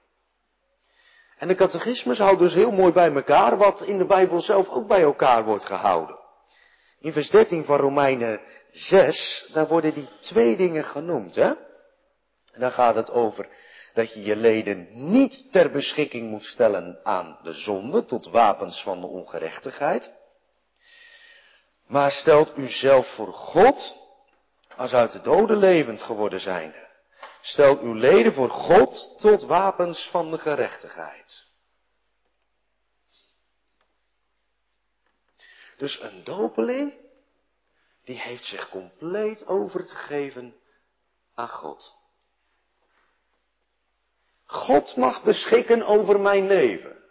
En 1.43 1.49
de 1.49 1.55
catechismus 1.55 2.19
houdt 2.19 2.41
dus 2.41 2.55
heel 2.55 2.71
mooi 2.71 2.93
bij 2.93 3.13
elkaar 3.13 3.57
wat 3.57 3.83
in 3.83 3.99
de 3.99 4.07
Bijbel 4.07 4.41
zelf 4.41 4.69
ook 4.69 4.87
bij 4.87 5.03
elkaar 5.03 5.45
wordt 5.45 5.65
gehouden. 5.65 6.19
In 7.01 7.13
vers 7.13 7.31
13 7.31 7.65
van 7.65 7.77
Romeinen 7.77 8.41
6, 8.71 9.49
daar 9.53 9.69
worden 9.69 9.95
die 9.95 10.09
twee 10.21 10.57
dingen 10.57 10.85
genoemd, 10.85 11.35
hè? 11.35 11.49
En 12.53 12.61
dan 12.61 12.71
gaat 12.71 12.95
het 12.95 13.11
over 13.11 13.49
dat 13.95 14.15
je 14.15 14.23
je 14.23 14.37
leden 14.37 14.89
niet 14.91 15.53
ter 15.53 15.71
beschikking 15.71 16.31
moet 16.31 16.45
stellen 16.45 17.01
aan 17.03 17.39
de 17.43 17.53
zonde, 17.53 18.05
tot 18.05 18.31
wapens 18.31 18.83
van 18.83 19.01
de 19.01 19.07
ongerechtigheid. 19.07 20.13
Maar 21.87 22.11
stelt 22.11 22.57
u 22.57 22.69
zelf 22.69 23.15
voor 23.15 23.33
God 23.33 23.95
als 24.77 24.93
uit 24.93 25.13
de 25.13 25.21
doden 25.21 25.57
levend 25.57 26.03
geworden 26.03 26.41
zijnde. 26.41 26.91
Stel 27.43 27.79
uw 27.79 27.95
leden 27.95 28.33
voor 28.33 28.51
God 28.51 29.19
tot 29.19 29.43
wapens 29.43 30.09
van 30.11 30.31
de 30.31 30.39
gerechtigheid. 30.39 31.47
Dus 35.77 36.01
een 36.01 36.25
dopeling, 36.25 36.95
die 38.05 38.21
heeft 38.21 38.45
zich 38.45 38.69
compleet 38.69 39.47
over 39.47 39.87
te 39.87 39.95
geven 39.95 40.57
aan 41.35 41.49
God. 41.49 41.95
God 44.45 44.97
mag 44.97 45.23
beschikken 45.23 45.83
over 45.83 46.21
mijn 46.21 46.47
leven. 46.47 47.05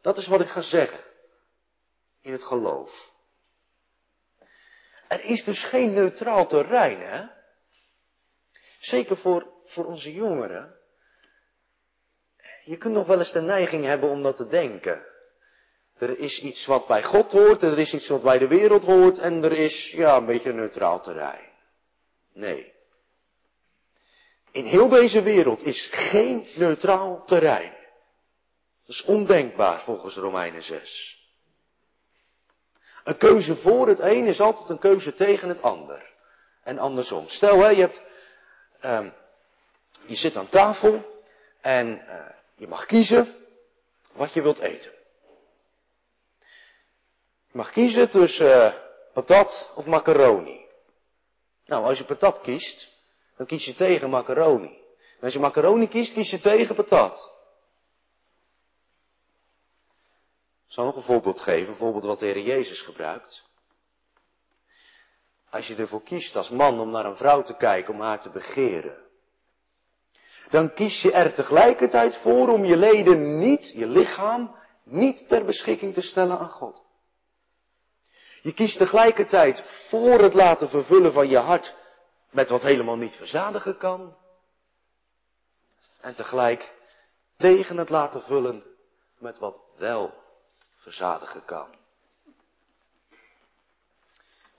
Dat 0.00 0.16
is 0.16 0.26
wat 0.26 0.40
ik 0.40 0.48
ga 0.48 0.62
zeggen. 0.62 1.04
In 2.20 2.32
het 2.32 2.42
geloof. 2.42 3.12
Er 5.08 5.20
is 5.24 5.44
dus 5.44 5.64
geen 5.64 5.92
neutraal 5.92 6.46
terrein, 6.46 7.00
hè? 7.00 7.39
Zeker 8.80 9.16
voor, 9.16 9.46
voor 9.64 9.84
onze 9.84 10.12
jongeren. 10.12 10.74
Je 12.64 12.76
kunt 12.76 12.94
nog 12.94 13.06
wel 13.06 13.18
eens 13.18 13.32
de 13.32 13.40
neiging 13.40 13.84
hebben 13.84 14.10
om 14.10 14.22
dat 14.22 14.36
te 14.36 14.46
denken. 14.46 15.04
Er 15.98 16.18
is 16.18 16.40
iets 16.40 16.66
wat 16.66 16.86
bij 16.86 17.02
God 17.02 17.32
hoort, 17.32 17.62
er 17.62 17.78
is 17.78 17.92
iets 17.92 18.08
wat 18.08 18.22
bij 18.22 18.38
de 18.38 18.48
wereld 18.48 18.82
hoort 18.82 19.18
en 19.18 19.44
er 19.44 19.52
is, 19.52 19.92
ja, 19.96 20.16
een 20.16 20.26
beetje 20.26 20.52
neutraal 20.52 21.00
terrein. 21.00 21.48
Nee. 22.32 22.72
In 24.52 24.64
heel 24.64 24.88
deze 24.88 25.22
wereld 25.22 25.60
is 25.60 25.88
geen 25.92 26.46
neutraal 26.54 27.24
terrein. 27.24 27.72
Dat 28.86 28.96
is 28.96 29.04
ondenkbaar 29.04 29.82
volgens 29.82 30.16
Romeinen 30.16 30.62
6. 30.62 31.18
Een 33.04 33.16
keuze 33.16 33.56
voor 33.56 33.88
het 33.88 33.98
een 33.98 34.26
is 34.26 34.40
altijd 34.40 34.68
een 34.68 34.78
keuze 34.78 35.14
tegen 35.14 35.48
het 35.48 35.62
ander. 35.62 36.08
En 36.62 36.78
andersom. 36.78 37.28
Stel, 37.28 37.58
hè, 37.58 37.68
je 37.68 37.80
hebt 37.80 38.02
Um, 38.84 39.12
je 40.06 40.14
zit 40.14 40.36
aan 40.36 40.48
tafel 40.48 41.22
en 41.60 41.86
uh, 41.86 42.28
je 42.56 42.68
mag 42.68 42.86
kiezen 42.86 43.36
wat 44.12 44.32
je 44.32 44.42
wilt 44.42 44.58
eten. 44.58 44.92
Je 47.46 47.56
mag 47.56 47.70
kiezen 47.70 48.10
tussen 48.10 48.46
uh, 48.46 48.74
patat 49.12 49.70
of 49.74 49.86
macaroni. 49.86 50.66
Nou, 51.66 51.84
als 51.84 51.98
je 51.98 52.04
patat 52.04 52.40
kiest, 52.40 52.88
dan 53.36 53.46
kies 53.46 53.64
je 53.64 53.74
tegen 53.74 54.10
macaroni. 54.10 54.78
En 54.96 55.20
als 55.20 55.32
je 55.32 55.38
macaroni 55.38 55.88
kiest, 55.88 56.12
kies 56.12 56.30
je 56.30 56.38
tegen 56.38 56.74
patat. 56.74 57.32
Ik 60.66 60.76
zal 60.76 60.84
nog 60.84 60.96
een 60.96 61.02
voorbeeld 61.02 61.40
geven, 61.40 61.68
een 61.68 61.78
voorbeeld 61.78 62.04
wat 62.04 62.18
de 62.18 62.26
Heer 62.26 62.40
Jezus 62.40 62.82
gebruikt. 62.82 63.49
Als 65.50 65.66
je 65.66 65.76
ervoor 65.76 66.02
kiest 66.02 66.36
als 66.36 66.50
man 66.50 66.80
om 66.80 66.90
naar 66.90 67.04
een 67.04 67.16
vrouw 67.16 67.42
te 67.42 67.56
kijken, 67.56 67.94
om 67.94 68.00
haar 68.00 68.20
te 68.20 68.30
begeren. 68.30 68.96
Dan 70.50 70.74
kies 70.74 71.02
je 71.02 71.12
er 71.12 71.34
tegelijkertijd 71.34 72.16
voor 72.16 72.48
om 72.48 72.64
je 72.64 72.76
leden 72.76 73.38
niet, 73.38 73.72
je 73.74 73.86
lichaam, 73.86 74.56
niet 74.84 75.28
ter 75.28 75.44
beschikking 75.44 75.94
te 75.94 76.00
stellen 76.00 76.38
aan 76.38 76.48
God. 76.48 76.82
Je 78.42 78.54
kiest 78.54 78.78
tegelijkertijd 78.78 79.64
voor 79.88 80.20
het 80.20 80.34
laten 80.34 80.68
vervullen 80.68 81.12
van 81.12 81.28
je 81.28 81.38
hart 81.38 81.74
met 82.30 82.48
wat 82.48 82.62
helemaal 82.62 82.96
niet 82.96 83.14
verzadigen 83.14 83.76
kan. 83.76 84.16
En 86.00 86.14
tegelijk 86.14 86.74
tegen 87.36 87.76
het 87.76 87.88
laten 87.88 88.22
vullen 88.22 88.64
met 89.18 89.38
wat 89.38 89.60
wel 89.76 90.14
verzadigen 90.74 91.44
kan. 91.44 91.74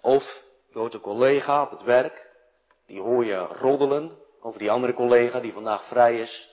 Of 0.01 0.43
je 0.73 0.99
collega 0.99 1.61
op 1.61 1.69
het 1.69 1.83
werk, 1.83 2.29
die 2.85 3.01
hoor 3.01 3.25
je 3.25 3.37
roddelen 3.37 4.17
over 4.41 4.59
die 4.59 4.71
andere 4.71 4.93
collega 4.93 5.39
die 5.39 5.53
vandaag 5.53 5.87
vrij 5.87 6.19
is. 6.19 6.49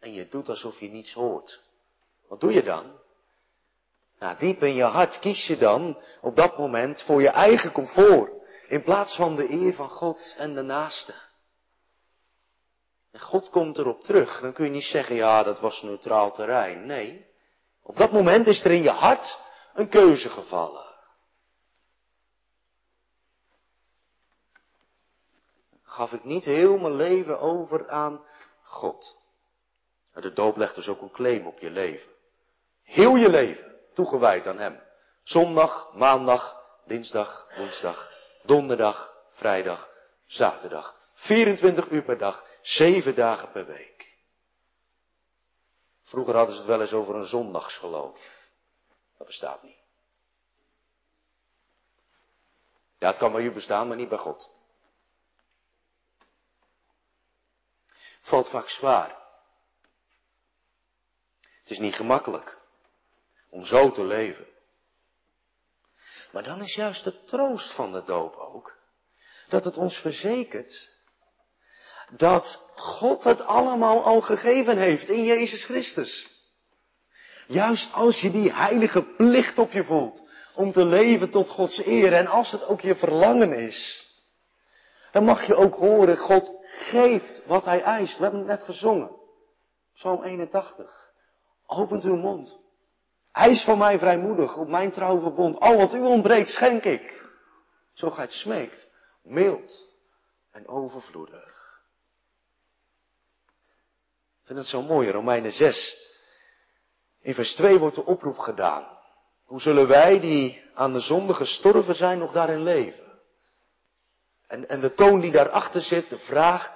En 0.00 0.12
je 0.12 0.28
doet 0.28 0.48
alsof 0.48 0.80
je 0.80 0.88
niets 0.88 1.12
hoort. 1.12 1.60
Wat 2.28 2.40
doe 2.40 2.52
je 2.52 2.62
dan? 2.62 3.02
Nou, 4.18 4.38
diep 4.38 4.62
in 4.62 4.74
je 4.74 4.82
hart 4.82 5.18
kies 5.18 5.46
je 5.46 5.56
dan 5.56 5.98
op 6.20 6.36
dat 6.36 6.58
moment 6.58 7.02
voor 7.02 7.22
je 7.22 7.28
eigen 7.28 7.72
comfort. 7.72 8.32
In 8.68 8.82
plaats 8.82 9.16
van 9.16 9.36
de 9.36 9.50
eer 9.50 9.74
van 9.74 9.88
God 9.88 10.34
en 10.38 10.54
de 10.54 10.62
naaste. 10.62 11.14
En 13.12 13.20
God 13.20 13.50
komt 13.50 13.78
erop 13.78 14.02
terug. 14.02 14.40
Dan 14.40 14.52
kun 14.52 14.64
je 14.64 14.70
niet 14.70 14.84
zeggen, 14.84 15.16
ja, 15.16 15.42
dat 15.42 15.60
was 15.60 15.82
neutraal 15.82 16.32
terrein. 16.34 16.86
Nee. 16.86 17.26
Op 17.82 17.96
dat 17.96 18.12
moment 18.12 18.46
is 18.46 18.64
er 18.64 18.70
in 18.70 18.82
je 18.82 18.90
hart 18.90 19.38
een 19.74 19.88
keuze 19.88 20.28
gevallen. 20.28 20.93
Gaf 25.94 26.12
ik 26.12 26.24
niet 26.24 26.44
heel 26.44 26.78
mijn 26.78 26.94
leven 26.94 27.40
over 27.40 27.88
aan 27.88 28.24
God. 28.62 29.16
De 30.12 30.32
doop 30.32 30.56
legt 30.56 30.74
dus 30.74 30.88
ook 30.88 31.00
een 31.00 31.10
claim 31.10 31.46
op 31.46 31.58
je 31.58 31.70
leven. 31.70 32.12
Heel 32.82 33.16
je 33.16 33.28
leven 33.28 33.78
toegewijd 33.92 34.46
aan 34.46 34.58
Hem. 34.58 34.82
Zondag, 35.22 35.92
maandag, 35.92 36.62
dinsdag, 36.86 37.48
woensdag, 37.56 38.12
donderdag, 38.42 39.14
vrijdag, 39.28 39.90
zaterdag. 40.26 41.02
24 41.14 41.88
uur 41.88 42.02
per 42.02 42.18
dag, 42.18 42.44
7 42.62 43.14
dagen 43.14 43.50
per 43.50 43.66
week. 43.66 44.18
Vroeger 46.02 46.36
hadden 46.36 46.54
ze 46.54 46.60
het 46.60 46.70
wel 46.70 46.80
eens 46.80 46.92
over 46.92 47.14
een 47.14 47.24
zondagsgeloof. 47.24 48.50
Dat 49.18 49.26
bestaat 49.26 49.62
niet. 49.62 49.82
Ja, 52.98 53.08
het 53.08 53.18
kan 53.18 53.32
bij 53.32 53.42
u 53.42 53.52
bestaan, 53.52 53.88
maar 53.88 53.96
niet 53.96 54.08
bij 54.08 54.18
God. 54.18 54.52
Valt 58.24 58.48
vaak 58.48 58.68
zwaar. 58.68 59.22
Het 61.40 61.70
is 61.70 61.78
niet 61.78 61.94
gemakkelijk 61.94 62.58
om 63.50 63.64
zo 63.64 63.90
te 63.90 64.04
leven. 64.04 64.46
Maar 66.32 66.42
dan 66.42 66.62
is 66.62 66.74
juist 66.74 67.04
de 67.04 67.24
troost 67.24 67.74
van 67.74 67.92
de 67.92 68.04
doop 68.04 68.36
ook 68.36 68.76
dat 69.48 69.64
het 69.64 69.76
ons 69.76 69.96
verzekert 69.98 70.90
dat 72.16 72.60
God 72.74 73.24
het 73.24 73.40
allemaal 73.40 74.04
al 74.04 74.20
gegeven 74.20 74.78
heeft 74.78 75.08
in 75.08 75.24
Jezus 75.24 75.64
Christus. 75.64 76.28
Juist 77.46 77.92
als 77.92 78.20
je 78.20 78.30
die 78.30 78.52
heilige 78.52 79.02
plicht 79.02 79.58
op 79.58 79.72
je 79.72 79.84
voelt 79.84 80.22
om 80.54 80.72
te 80.72 80.84
leven 80.84 81.30
tot 81.30 81.48
Gods 81.48 81.86
eer 81.86 82.12
en 82.12 82.26
als 82.26 82.50
het 82.50 82.64
ook 82.64 82.80
je 82.80 82.94
verlangen 82.94 83.52
is, 83.52 84.08
dan 85.12 85.24
mag 85.24 85.46
je 85.46 85.54
ook 85.54 85.74
horen, 85.74 86.16
God 86.16 86.63
geeft 86.74 87.46
wat 87.46 87.64
hij 87.64 87.82
eist. 87.82 88.16
We 88.16 88.22
hebben 88.22 88.40
het 88.40 88.48
net 88.48 88.62
gezongen. 88.62 89.10
Psalm 89.94 90.22
81. 90.22 91.12
Opent 91.66 92.04
uw 92.04 92.16
mond. 92.16 92.58
Eis 93.32 93.64
van 93.64 93.78
mij 93.78 93.98
vrijmoedig 93.98 94.56
op 94.56 94.68
mijn 94.68 94.92
trouwverbond. 94.92 95.60
Al 95.60 95.76
wat 95.76 95.94
u 95.94 96.00
ontbreekt, 96.00 96.48
schenk 96.48 96.84
ik. 96.84 97.28
Zo 97.92 98.10
gij 98.10 98.24
het 98.24 98.32
smeekt. 98.32 98.90
Mild 99.22 99.88
en 100.50 100.68
overvloedig. 100.68 101.82
Ik 104.40 104.50
vind 104.50 104.58
het 104.58 104.68
zo 104.68 104.82
mooi, 104.82 105.10
Romeinen 105.10 105.52
6. 105.52 105.96
In 107.20 107.34
vers 107.34 107.54
2 107.54 107.78
wordt 107.78 107.94
de 107.94 108.04
oproep 108.04 108.38
gedaan. 108.38 108.98
Hoe 109.44 109.60
zullen 109.60 109.88
wij 109.88 110.20
die 110.20 110.62
aan 110.74 110.92
de 110.92 111.00
zonde 111.00 111.34
gestorven 111.34 111.94
zijn 111.94 112.18
nog 112.18 112.32
daarin 112.32 112.62
leven? 112.62 113.03
En, 114.46 114.68
en 114.68 114.80
de 114.80 114.94
toon 114.94 115.20
die 115.20 115.32
daarachter 115.32 115.80
zit, 115.80 116.10
de 116.10 116.18
vraag, 116.18 116.72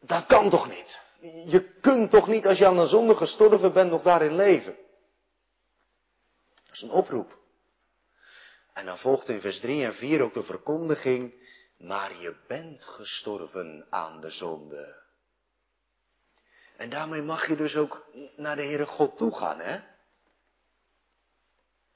dat 0.00 0.26
kan 0.26 0.50
toch 0.50 0.68
niet? 0.68 1.00
Je 1.46 1.78
kunt 1.80 2.10
toch 2.10 2.28
niet 2.28 2.46
als 2.46 2.58
je 2.58 2.66
aan 2.66 2.76
de 2.76 2.86
zonde 2.86 3.16
gestorven 3.16 3.72
bent 3.72 3.90
nog 3.90 4.02
daarin 4.02 4.36
leven? 4.36 4.76
Dat 6.64 6.72
is 6.72 6.82
een 6.82 6.90
oproep. 6.90 7.40
En 8.72 8.86
dan 8.86 8.98
volgt 8.98 9.28
in 9.28 9.40
vers 9.40 9.60
3 9.60 9.84
en 9.84 9.94
4 9.94 10.22
ook 10.22 10.34
de 10.34 10.42
verkondiging, 10.42 11.34
maar 11.78 12.20
je 12.20 12.36
bent 12.46 12.84
gestorven 12.84 13.86
aan 13.90 14.20
de 14.20 14.30
zonde. 14.30 15.02
En 16.76 16.90
daarmee 16.90 17.22
mag 17.22 17.48
je 17.48 17.56
dus 17.56 17.76
ook 17.76 18.06
naar 18.36 18.56
de 18.56 18.62
Heere 18.62 18.86
God 18.86 19.16
toe 19.16 19.36
gaan, 19.36 19.60
hè? 19.60 19.80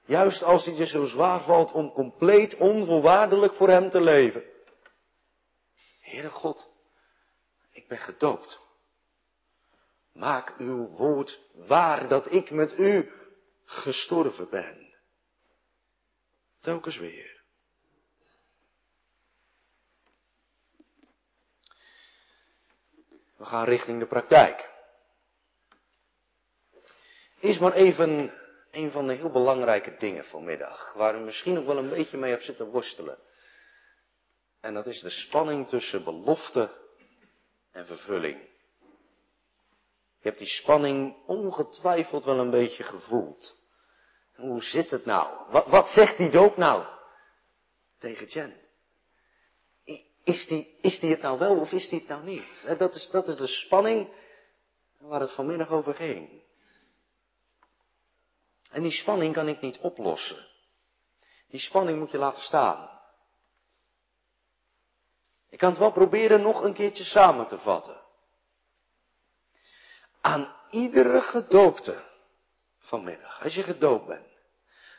Juist 0.05 0.42
als 0.42 0.66
het 0.66 0.76
je 0.76 0.87
zo 0.87 1.05
zwaar 1.05 1.40
valt 1.40 1.72
om 1.72 1.92
compleet 1.92 2.57
onvoorwaardelijk 2.57 3.55
voor 3.55 3.68
Hem 3.68 3.90
te 3.90 4.00
leven. 4.00 4.42
Heere 6.07 6.31
God, 6.31 6.71
ik 7.73 7.88
ben 7.88 7.99
gedoopt. 7.99 8.61
Maak 10.12 10.55
uw 10.59 10.87
woord 10.87 11.40
waar 11.53 12.09
dat 12.09 12.33
ik 12.33 12.51
met 12.51 12.79
u 12.79 13.12
gestorven 13.64 14.51
ben. 14.51 14.95
Telkens 16.61 16.97
weer. 16.99 17.42
We 23.37 23.45
gaan 23.45 23.64
richting 23.64 23.99
de 23.99 24.07
praktijk. 24.07 24.71
Is 27.38 27.59
maar 27.59 27.73
even 27.73 28.35
een 28.71 28.90
van 28.90 29.07
de 29.07 29.14
heel 29.14 29.31
belangrijke 29.31 29.97
dingen 29.97 30.25
vanmiddag, 30.25 30.92
waar 30.92 31.16
u 31.16 31.19
misschien 31.19 31.53
nog 31.53 31.64
wel 31.64 31.79
een 31.79 31.88
beetje 31.88 32.19
mee 32.19 32.31
hebt 32.31 32.45
zitten 32.45 32.66
worstelen. 32.66 33.19
En 34.61 34.75
dat 34.75 34.87
is 34.87 35.01
de 35.01 35.11
spanning 35.11 35.69
tussen 35.69 36.05
belofte 36.05 36.71
en 37.71 37.87
vervulling. 37.87 38.38
Je 40.19 40.33
hebt 40.33 40.38
die 40.38 40.49
spanning 40.49 41.16
ongetwijfeld 41.27 42.25
wel 42.25 42.38
een 42.38 42.51
beetje 42.51 42.83
gevoeld. 42.83 43.57
Hoe 44.35 44.62
zit 44.62 44.90
het 44.90 45.05
nou? 45.05 45.51
Wat, 45.51 45.66
wat 45.66 45.88
zegt 45.88 46.16
die 46.16 46.31
doop 46.31 46.57
nou? 46.57 46.85
Tegen 47.99 48.27
Jen. 48.27 48.64
Is 50.25 50.47
die, 50.47 50.79
is 50.81 51.01
die 51.01 51.11
het 51.11 51.23
nou 51.23 51.38
wel 51.38 51.61
of 51.61 51.73
is 51.73 51.88
die 51.88 51.99
het 51.99 52.09
nou 52.09 52.25
niet? 52.25 52.79
Dat 52.79 52.95
is, 52.95 53.09
dat 53.11 53.29
is 53.29 53.37
de 53.37 53.47
spanning 53.47 54.09
waar 54.99 55.21
het 55.21 55.33
vanmiddag 55.33 55.71
over 55.71 55.95
ging. 55.95 56.42
En 58.71 58.83
die 58.83 58.92
spanning 58.92 59.35
kan 59.35 59.49
ik 59.49 59.61
niet 59.61 59.79
oplossen. 59.79 60.47
Die 61.49 61.61
spanning 61.61 61.99
moet 61.99 62.11
je 62.11 62.19
laten 62.19 62.42
staan. 62.42 62.95
Ik 65.57 65.62
kan 65.62 65.71
het 65.71 65.81
wel 65.81 65.92
proberen 65.92 66.42
nog 66.42 66.62
een 66.62 66.75
keertje 66.75 67.05
samen 67.05 67.47
te 67.47 67.59
vatten. 67.59 68.01
Aan 70.21 70.55
iedere 70.71 71.21
gedoopte 71.21 72.05
vanmiddag, 72.79 73.42
als 73.42 73.55
je 73.55 73.62
gedoopt 73.62 74.07
bent, 74.07 74.27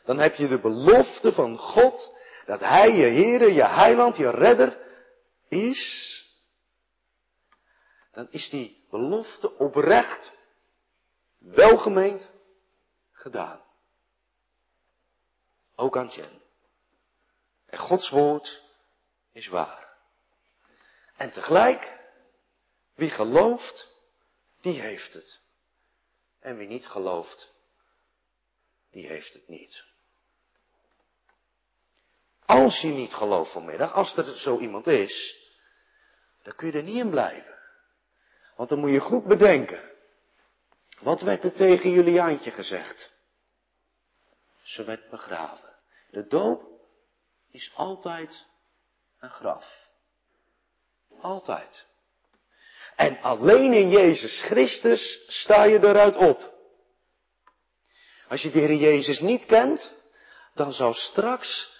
dan 0.04 0.18
heb 0.18 0.34
je 0.34 0.48
de 0.48 0.60
belofte 0.60 1.32
van 1.32 1.58
God 1.58 2.14
dat 2.46 2.60
Hij 2.60 2.90
je 2.92 3.06
Heere, 3.06 3.52
je 3.52 3.64
Heiland, 3.64 4.16
je 4.16 4.30
Redder 4.30 4.78
is. 5.48 6.14
Dan 8.12 8.26
is 8.30 8.50
die 8.50 8.86
belofte 8.90 9.56
oprecht, 9.58 10.36
welgemeend 11.38 12.30
gedaan. 13.12 13.60
Ook 15.74 15.96
aan 15.96 16.08
Jen. 16.08 16.42
En 17.66 17.78
Gods 17.78 18.10
woord 18.10 18.62
is 19.32 19.48
waar. 19.48 19.87
En 21.18 21.30
tegelijk, 21.30 21.98
wie 22.94 23.10
gelooft, 23.10 23.94
die 24.60 24.80
heeft 24.80 25.12
het. 25.12 25.40
En 26.40 26.56
wie 26.56 26.66
niet 26.66 26.86
gelooft, 26.86 27.54
die 28.90 29.06
heeft 29.06 29.32
het 29.32 29.48
niet. 29.48 29.84
Als 32.44 32.80
je 32.80 32.88
niet 32.88 33.14
gelooft 33.14 33.52
vanmiddag, 33.52 33.92
als 33.92 34.16
er 34.16 34.36
zo 34.36 34.58
iemand 34.58 34.86
is, 34.86 35.36
dan 36.42 36.54
kun 36.54 36.66
je 36.66 36.78
er 36.78 36.82
niet 36.82 36.96
in 36.96 37.10
blijven. 37.10 37.58
Want 38.56 38.68
dan 38.68 38.78
moet 38.78 38.90
je 38.90 39.00
goed 39.00 39.24
bedenken. 39.24 39.92
Wat 41.00 41.20
werd 41.20 41.44
er 41.44 41.52
tegen 41.52 41.90
Juliaantje 41.90 42.50
gezegd? 42.50 43.12
Ze 44.62 44.84
werd 44.84 45.10
begraven. 45.10 45.76
De 46.10 46.26
doop 46.26 46.62
is 47.50 47.72
altijd 47.74 48.46
een 49.18 49.30
graf. 49.30 49.87
Altijd. 51.20 51.86
En 52.96 53.20
alleen 53.20 53.72
in 53.72 53.88
Jezus 53.88 54.42
Christus 54.42 55.24
sta 55.26 55.62
je 55.62 55.78
eruit 55.78 56.16
op. 56.16 56.56
Als 58.28 58.42
je 58.42 58.50
de 58.50 58.58
Heer 58.58 58.74
Jezus 58.74 59.20
niet 59.20 59.46
kent, 59.46 59.92
dan 60.54 60.72
zou 60.72 60.94
straks 60.94 61.76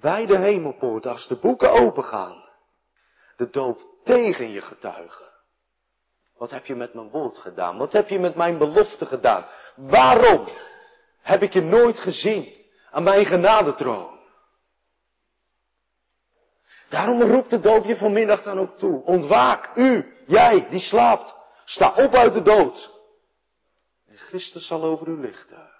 bij 0.00 0.26
de 0.26 0.38
hemelpoort, 0.38 1.06
als 1.06 1.28
de 1.28 1.36
boeken 1.36 1.70
opengaan, 1.70 2.44
de 3.36 3.50
doop 3.50 3.80
tegen 4.04 4.50
je 4.50 4.60
getuigen. 4.60 5.32
Wat 6.36 6.50
heb 6.50 6.66
je 6.66 6.74
met 6.74 6.94
mijn 6.94 7.10
woord 7.10 7.38
gedaan? 7.38 7.78
Wat 7.78 7.92
heb 7.92 8.08
je 8.08 8.18
met 8.18 8.34
mijn 8.34 8.58
belofte 8.58 9.06
gedaan? 9.06 9.46
Waarom 9.76 10.48
heb 11.22 11.42
ik 11.42 11.52
je 11.52 11.60
nooit 11.60 11.98
gezien 11.98 12.52
aan 12.90 13.02
mijn 13.02 13.26
genadetroon? 13.26 14.13
Daarom 16.94 17.22
roept 17.22 17.50
de 17.50 17.60
doop 17.60 17.84
je 17.84 17.96
vanmiddag 17.96 18.42
dan 18.42 18.58
ook 18.58 18.76
toe. 18.76 19.02
Ontwaak, 19.04 19.76
u, 19.76 20.14
jij 20.26 20.68
die 20.68 20.80
slaapt. 20.80 21.36
Sta 21.64 21.94
op 21.94 22.14
uit 22.14 22.32
de 22.32 22.42
dood. 22.42 22.92
En 24.06 24.16
Christus 24.16 24.66
zal 24.66 24.82
over 24.82 25.08
u 25.08 25.20
lichten. 25.20 25.70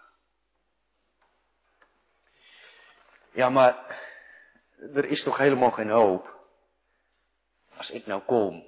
Ja, 3.33 3.49
maar 3.49 3.99
er 4.95 5.05
is 5.05 5.23
toch 5.23 5.37
helemaal 5.37 5.71
geen 5.71 5.91
hoop. 5.91 6.35
Als 7.77 7.91
ik 7.91 8.07
nou 8.07 8.23
kom. 8.23 8.67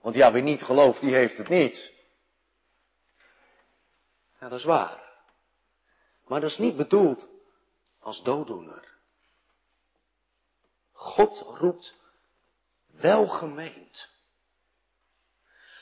Want 0.00 0.14
ja, 0.14 0.32
wie 0.32 0.42
niet 0.42 0.62
gelooft, 0.62 1.00
die 1.00 1.14
heeft 1.14 1.36
het 1.36 1.48
niet. 1.48 1.92
Ja, 4.40 4.48
dat 4.48 4.58
is 4.58 4.64
waar. 4.64 5.02
Maar 6.26 6.40
dat 6.40 6.50
is 6.50 6.58
niet 6.58 6.76
bedoeld 6.76 7.28
als 8.00 8.22
dooddoener. 8.22 8.93
God 11.04 11.38
roept 11.38 11.94
welgemeend. 12.86 14.08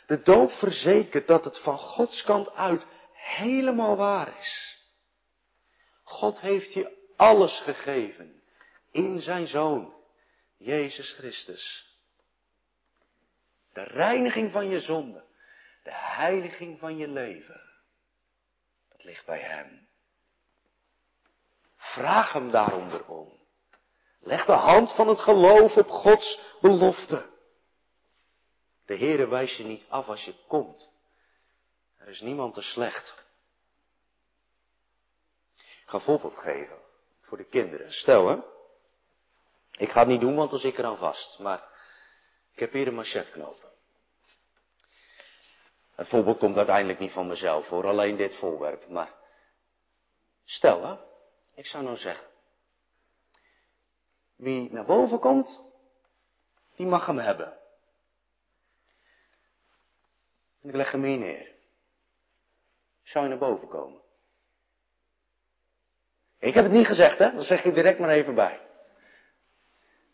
De 0.06 0.22
doop 0.22 0.50
verzekert 0.50 1.26
dat 1.26 1.44
het 1.44 1.58
van 1.58 1.78
Gods 1.78 2.22
kant 2.22 2.50
uit 2.50 2.86
helemaal 3.12 3.96
waar 3.96 4.38
is. 4.38 4.78
God 6.02 6.40
heeft 6.40 6.72
je 6.72 7.12
alles 7.16 7.60
gegeven 7.60 8.42
in 8.90 9.20
zijn 9.20 9.46
Zoon, 9.46 9.94
Jezus 10.56 11.12
Christus. 11.12 11.90
De 13.72 13.82
reiniging 13.82 14.52
van 14.52 14.68
je 14.68 14.80
zonde, 14.80 15.24
de 15.82 15.94
heiliging 15.94 16.78
van 16.78 16.96
je 16.96 17.08
leven, 17.08 17.60
dat 18.88 19.04
ligt 19.04 19.26
bij 19.26 19.40
Hem. 19.40 19.88
Vraag 21.76 22.32
Hem 22.32 22.50
daarom 22.50 22.90
erom. 22.90 23.41
Leg 24.24 24.44
de 24.44 24.52
hand 24.52 24.92
van 24.92 25.08
het 25.08 25.20
geloof 25.20 25.76
op 25.76 25.88
Gods 25.88 26.40
belofte. 26.60 27.30
De 28.86 28.96
Heere 28.96 29.28
wijst 29.28 29.56
je 29.56 29.64
niet 29.64 29.86
af 29.88 30.08
als 30.08 30.24
je 30.24 30.34
komt. 30.48 30.90
Er 31.98 32.08
is 32.08 32.20
niemand 32.20 32.54
te 32.54 32.62
slecht. 32.62 33.26
Ik 35.56 35.88
ga 35.88 35.98
voorbeeld 35.98 36.36
geven 36.36 36.78
voor 37.20 37.36
de 37.36 37.48
kinderen. 37.48 37.92
Stel 37.92 38.28
hè, 38.28 38.36
ik 39.78 39.90
ga 39.90 40.00
het 40.00 40.08
niet 40.08 40.20
doen, 40.20 40.36
want 40.36 40.50
dan 40.50 40.58
zit 40.58 40.72
ik 40.72 40.78
eraan 40.78 40.98
vast. 40.98 41.38
Maar 41.38 41.68
ik 42.52 42.58
heb 42.58 42.72
hier 42.72 42.86
een 42.86 42.94
machetknoop. 42.94 43.70
Het 45.94 46.08
voorbeeld 46.08 46.38
komt 46.38 46.56
uiteindelijk 46.56 46.98
niet 46.98 47.12
van 47.12 47.26
mezelf 47.26 47.66
voor, 47.66 47.86
alleen 47.86 48.16
dit 48.16 48.34
voorwerp. 48.34 48.88
Maar 48.88 49.14
stel 50.44 50.86
hè, 50.86 50.96
ik 51.54 51.66
zou 51.66 51.84
nou 51.84 51.96
zeggen. 51.96 52.31
Wie 54.42 54.72
naar 54.72 54.84
boven 54.84 55.18
komt, 55.18 55.60
die 56.74 56.86
mag 56.86 57.06
hem 57.06 57.18
hebben. 57.18 57.58
En 60.62 60.68
ik 60.68 60.74
leg 60.74 60.92
hem 60.92 61.02
hier 61.02 61.18
neer. 61.18 61.54
Zou 63.02 63.24
je 63.24 63.30
naar 63.30 63.38
boven 63.38 63.68
komen? 63.68 64.00
Ik 66.38 66.54
heb 66.54 66.64
het 66.64 66.72
niet 66.72 66.86
gezegd, 66.86 67.18
hè? 67.18 67.32
Dat 67.32 67.44
zeg 67.44 67.64
ik 67.64 67.74
direct 67.74 67.98
maar 67.98 68.10
even 68.10 68.34
bij. 68.34 68.60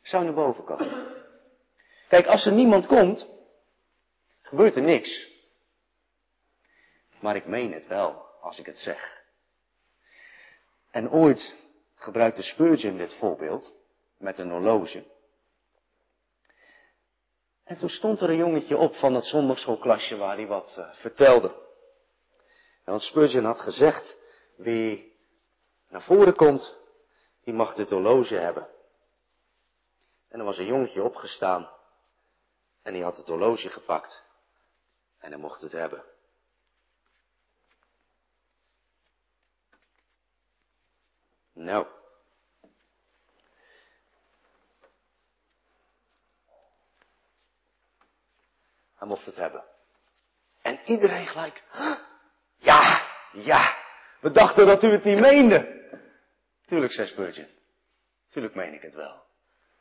Zou 0.02 0.24
naar 0.24 0.34
boven 0.34 0.64
komen. 0.64 1.24
Kijk, 2.08 2.26
als 2.26 2.46
er 2.46 2.52
niemand 2.52 2.86
komt, 2.86 3.28
gebeurt 4.42 4.76
er 4.76 4.82
niks. 4.82 5.28
Maar 7.20 7.36
ik 7.36 7.46
meen 7.46 7.72
het 7.72 7.86
wel, 7.86 8.24
als 8.40 8.58
ik 8.58 8.66
het 8.66 8.78
zeg. 8.78 9.22
En 10.90 11.10
ooit 11.10 11.56
gebruikte 11.94 12.42
Spurgeon 12.42 12.96
dit 12.96 13.14
voorbeeld 13.14 13.76
met 14.18 14.38
een 14.38 14.50
horloge. 14.50 15.04
En 17.64 17.78
toen 17.78 17.88
stond 17.88 18.20
er 18.20 18.30
een 18.30 18.36
jongetje 18.36 18.76
op 18.76 18.94
van 18.94 19.14
het 19.14 19.24
zondagschoolklasje 19.24 20.16
waar 20.16 20.36
hij 20.36 20.46
wat 20.46 20.76
uh, 20.78 20.94
vertelde. 20.94 21.48
En 22.84 22.94
want 22.94 23.02
Spurgeon 23.02 23.44
had 23.44 23.60
gezegd, 23.60 24.18
wie 24.56 25.16
naar 25.88 26.02
voren 26.02 26.34
komt, 26.34 26.76
die 27.44 27.54
mag 27.54 27.74
dit 27.74 27.90
horloge 27.90 28.34
hebben. 28.34 28.68
En 30.28 30.38
er 30.38 30.44
was 30.44 30.58
een 30.58 30.66
jongetje 30.66 31.02
opgestaan 31.02 31.70
en 32.82 32.92
die 32.92 33.02
had 33.02 33.16
het 33.16 33.28
horloge 33.28 33.68
gepakt 33.68 34.24
en 35.18 35.30
hij 35.30 35.40
mocht 35.40 35.60
het 35.60 35.72
hebben. 35.72 36.04
Nou. 41.52 41.97
Hij 48.98 49.08
mocht 49.08 49.26
het 49.26 49.36
hebben. 49.36 49.64
En 50.62 50.80
iedereen 50.84 51.26
gelijk. 51.26 51.64
Ja, 52.56 53.06
ja. 53.32 53.76
We 54.20 54.30
dachten 54.30 54.66
dat 54.66 54.82
u 54.82 54.88
het 54.88 55.04
niet 55.04 55.20
meende. 55.20 55.76
Tuurlijk, 56.66 56.92
zei 56.92 57.06
Spurgeon. 57.06 57.48
Tuurlijk 58.28 58.54
meen 58.54 58.74
ik 58.74 58.82
het 58.82 58.94
wel. 58.94 59.26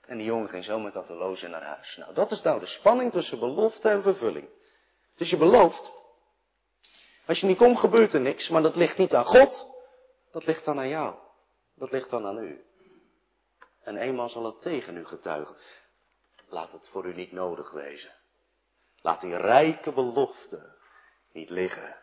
En 0.01 0.17
die 0.17 0.25
jongen 0.25 0.49
ging 0.49 0.63
zo 0.63 0.79
met 0.79 0.93
dat 0.93 1.07
horloge 1.07 1.47
naar 1.47 1.63
huis. 1.63 1.95
Nou, 1.97 2.13
dat 2.13 2.31
is 2.31 2.41
nou 2.41 2.59
de 2.59 2.65
spanning 2.65 3.11
tussen 3.11 3.39
belofte 3.39 3.89
en 3.89 4.01
vervulling. 4.01 4.49
Dus 5.15 5.29
je 5.29 5.37
belooft. 5.37 5.91
Als 7.25 7.39
je 7.39 7.45
niet 7.45 7.57
komt, 7.57 7.79
gebeurt 7.79 8.13
er 8.13 8.21
niks. 8.21 8.49
Maar 8.49 8.61
dat 8.61 8.75
ligt 8.75 8.97
niet 8.97 9.13
aan 9.13 9.25
God. 9.25 9.67
Dat 10.31 10.45
ligt 10.45 10.65
dan 10.65 10.79
aan 10.79 10.87
jou. 10.87 11.15
Dat 11.75 11.91
ligt 11.91 12.09
dan 12.09 12.25
aan 12.25 12.37
u. 12.37 12.65
En 13.81 13.97
eenmaal 13.97 14.29
zal 14.29 14.45
het 14.45 14.61
tegen 14.61 14.97
u 14.97 15.05
getuigen. 15.05 15.55
Laat 16.49 16.71
het 16.71 16.89
voor 16.89 17.05
u 17.05 17.13
niet 17.13 17.31
nodig 17.31 17.71
wezen. 17.71 18.16
Laat 19.01 19.21
die 19.21 19.37
rijke 19.37 19.91
belofte 19.91 20.75
niet 21.31 21.49
liggen. 21.49 21.97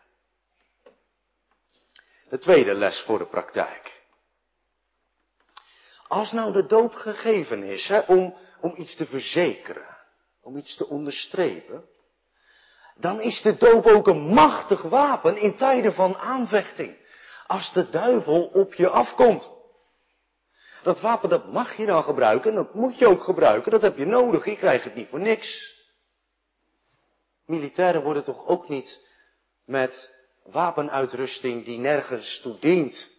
De 2.29 2.37
tweede 2.37 2.73
les 2.73 3.01
voor 3.01 3.17
de 3.17 3.27
praktijk. 3.27 4.03
Als 6.07 6.31
nou 6.31 6.53
de 6.53 6.65
doop 6.65 6.93
gegeven 6.93 7.63
is 7.63 7.87
hè, 7.87 7.99
om, 7.99 8.35
om 8.61 8.73
iets 8.75 8.95
te 8.95 9.05
verzekeren, 9.05 9.97
om 10.41 10.57
iets 10.57 10.75
te 10.75 10.87
onderstrepen, 10.87 11.89
dan 12.95 13.21
is 13.21 13.41
de 13.41 13.57
doop 13.57 13.85
ook 13.85 14.07
een 14.07 14.33
machtig 14.33 14.81
wapen 14.81 15.37
in 15.37 15.55
tijden 15.55 15.93
van 15.93 16.17
aanvechting. 16.17 16.97
Als 17.47 17.73
de 17.73 17.89
duivel 17.89 18.43
op 18.45 18.73
je 18.73 18.89
afkomt. 18.89 19.49
Dat 20.83 20.99
wapen 20.99 21.29
dat 21.29 21.51
mag 21.51 21.77
je 21.77 21.85
dan 21.85 22.03
gebruiken, 22.03 22.55
dat 22.55 22.73
moet 22.73 22.97
je 22.97 23.07
ook 23.07 23.23
gebruiken, 23.23 23.71
dat 23.71 23.81
heb 23.81 23.97
je 23.97 24.05
nodig, 24.05 24.45
je 24.45 24.57
krijgt 24.57 24.83
het 24.83 24.95
niet 24.95 25.09
voor 25.09 25.19
niks. 25.19 25.74
Militairen 27.45 28.03
worden 28.03 28.23
toch 28.23 28.45
ook 28.45 28.69
niet 28.69 28.99
met 29.65 30.11
wapenuitrusting 30.43 31.65
die 31.65 31.77
nergens 31.77 32.39
toe 32.41 32.59
dient 32.59 33.09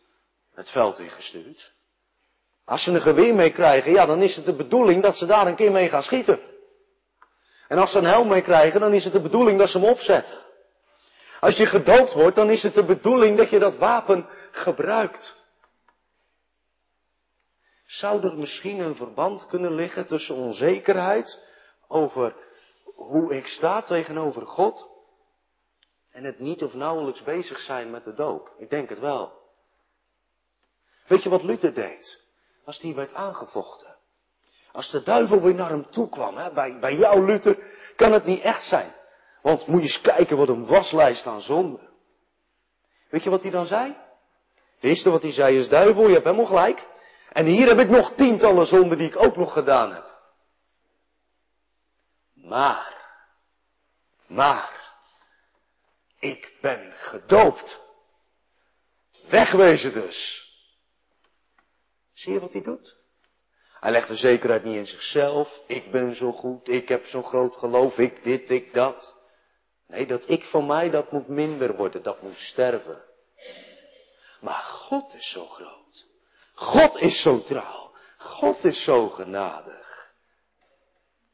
het 0.54 0.70
veld 0.70 0.98
ingestuurd. 0.98 1.74
Als 2.64 2.82
ze 2.82 2.90
een 2.90 3.00
geweer 3.00 3.34
mee 3.34 3.50
krijgen, 3.50 3.92
ja, 3.92 4.06
dan 4.06 4.22
is 4.22 4.36
het 4.36 4.44
de 4.44 4.56
bedoeling 4.56 5.02
dat 5.02 5.16
ze 5.16 5.26
daar 5.26 5.46
een 5.46 5.56
keer 5.56 5.72
mee 5.72 5.88
gaan 5.88 6.02
schieten. 6.02 6.40
En 7.68 7.78
als 7.78 7.92
ze 7.92 7.98
een 7.98 8.04
helm 8.04 8.28
mee 8.28 8.42
krijgen, 8.42 8.80
dan 8.80 8.92
is 8.92 9.04
het 9.04 9.12
de 9.12 9.20
bedoeling 9.20 9.58
dat 9.58 9.68
ze 9.68 9.78
hem 9.78 9.88
opzetten. 9.88 10.38
Als 11.40 11.56
je 11.56 11.66
gedoopt 11.66 12.12
wordt, 12.12 12.36
dan 12.36 12.50
is 12.50 12.62
het 12.62 12.74
de 12.74 12.84
bedoeling 12.84 13.36
dat 13.36 13.50
je 13.50 13.58
dat 13.58 13.76
wapen 13.76 14.28
gebruikt. 14.50 15.44
Zou 17.86 18.22
er 18.22 18.38
misschien 18.38 18.78
een 18.78 18.96
verband 18.96 19.46
kunnen 19.46 19.74
liggen 19.74 20.06
tussen 20.06 20.34
onzekerheid 20.34 21.38
over 21.88 22.36
hoe 22.96 23.36
ik 23.36 23.46
sta 23.46 23.82
tegenover 23.82 24.46
God 24.46 24.88
en 26.10 26.24
het 26.24 26.38
niet 26.38 26.62
of 26.62 26.74
nauwelijks 26.74 27.22
bezig 27.22 27.58
zijn 27.58 27.90
met 27.90 28.04
de 28.04 28.14
doop? 28.14 28.54
Ik 28.58 28.70
denk 28.70 28.88
het 28.88 28.98
wel. 28.98 29.32
Weet 31.06 31.22
je 31.22 31.28
wat 31.28 31.42
Luther 31.42 31.74
deed? 31.74 32.24
Als 32.64 32.80
hij 32.80 32.94
werd 32.94 33.14
aangevochten. 33.14 33.96
Als 34.72 34.90
de 34.90 35.02
duivel 35.02 35.40
weer 35.40 35.54
naar 35.54 35.70
hem 35.70 35.90
toe 35.90 36.08
kwam, 36.08 36.36
hè, 36.36 36.52
bij, 36.52 36.78
bij 36.78 36.94
jou 36.94 37.24
Luther, 37.24 37.58
kan 37.96 38.12
het 38.12 38.24
niet 38.24 38.40
echt 38.40 38.64
zijn. 38.64 38.94
Want 39.42 39.66
moet 39.66 39.82
je 39.82 39.86
eens 39.86 40.00
kijken 40.00 40.36
wat 40.36 40.48
een 40.48 40.66
waslijst 40.66 41.26
aan 41.26 41.40
zonde. 41.40 41.80
Weet 43.10 43.22
je 43.22 43.30
wat 43.30 43.42
hij 43.42 43.50
dan 43.50 43.66
zei? 43.66 43.96
Het 44.74 44.84
eerste 44.84 45.10
wat 45.10 45.22
hij 45.22 45.32
zei 45.32 45.56
is, 45.56 45.68
duivel, 45.68 46.06
je 46.06 46.12
hebt 46.12 46.24
helemaal 46.24 46.46
gelijk. 46.46 46.88
En 47.32 47.44
hier 47.44 47.68
heb 47.68 47.78
ik 47.78 47.88
nog 47.88 48.14
tientallen 48.14 48.66
zonden 48.66 48.98
die 48.98 49.06
ik 49.06 49.22
ook 49.22 49.36
nog 49.36 49.52
gedaan 49.52 49.92
heb. 49.92 50.05
Maar, 52.46 52.94
maar, 54.26 54.94
ik 56.18 56.58
ben 56.60 56.92
gedoopt. 56.92 57.80
Wegwezen 59.28 59.92
dus. 59.92 60.48
Zie 62.12 62.32
je 62.32 62.40
wat 62.40 62.52
hij 62.52 62.62
doet? 62.62 62.96
Hij 63.80 63.90
legt 63.90 64.08
de 64.08 64.16
zekerheid 64.16 64.64
niet 64.64 64.76
in 64.76 64.86
zichzelf. 64.86 65.62
Ik 65.66 65.90
ben 65.90 66.14
zo 66.14 66.32
goed, 66.32 66.68
ik 66.68 66.88
heb 66.88 67.04
zo'n 67.06 67.24
groot 67.24 67.56
geloof, 67.56 67.98
ik 67.98 68.24
dit, 68.24 68.50
ik 68.50 68.74
dat. 68.74 69.14
Nee, 69.86 70.06
dat 70.06 70.28
ik 70.28 70.44
van 70.44 70.66
mij, 70.66 70.90
dat 70.90 71.12
moet 71.12 71.28
minder 71.28 71.76
worden, 71.76 72.02
dat 72.02 72.22
moet 72.22 72.38
sterven. 72.38 73.02
Maar 74.40 74.62
God 74.62 75.14
is 75.14 75.30
zo 75.30 75.46
groot. 75.46 76.06
God 76.54 76.96
is 76.96 77.22
zo 77.22 77.42
trouw. 77.42 77.92
God 78.18 78.64
is 78.64 78.84
zo 78.84 79.08
genadig. 79.08 80.14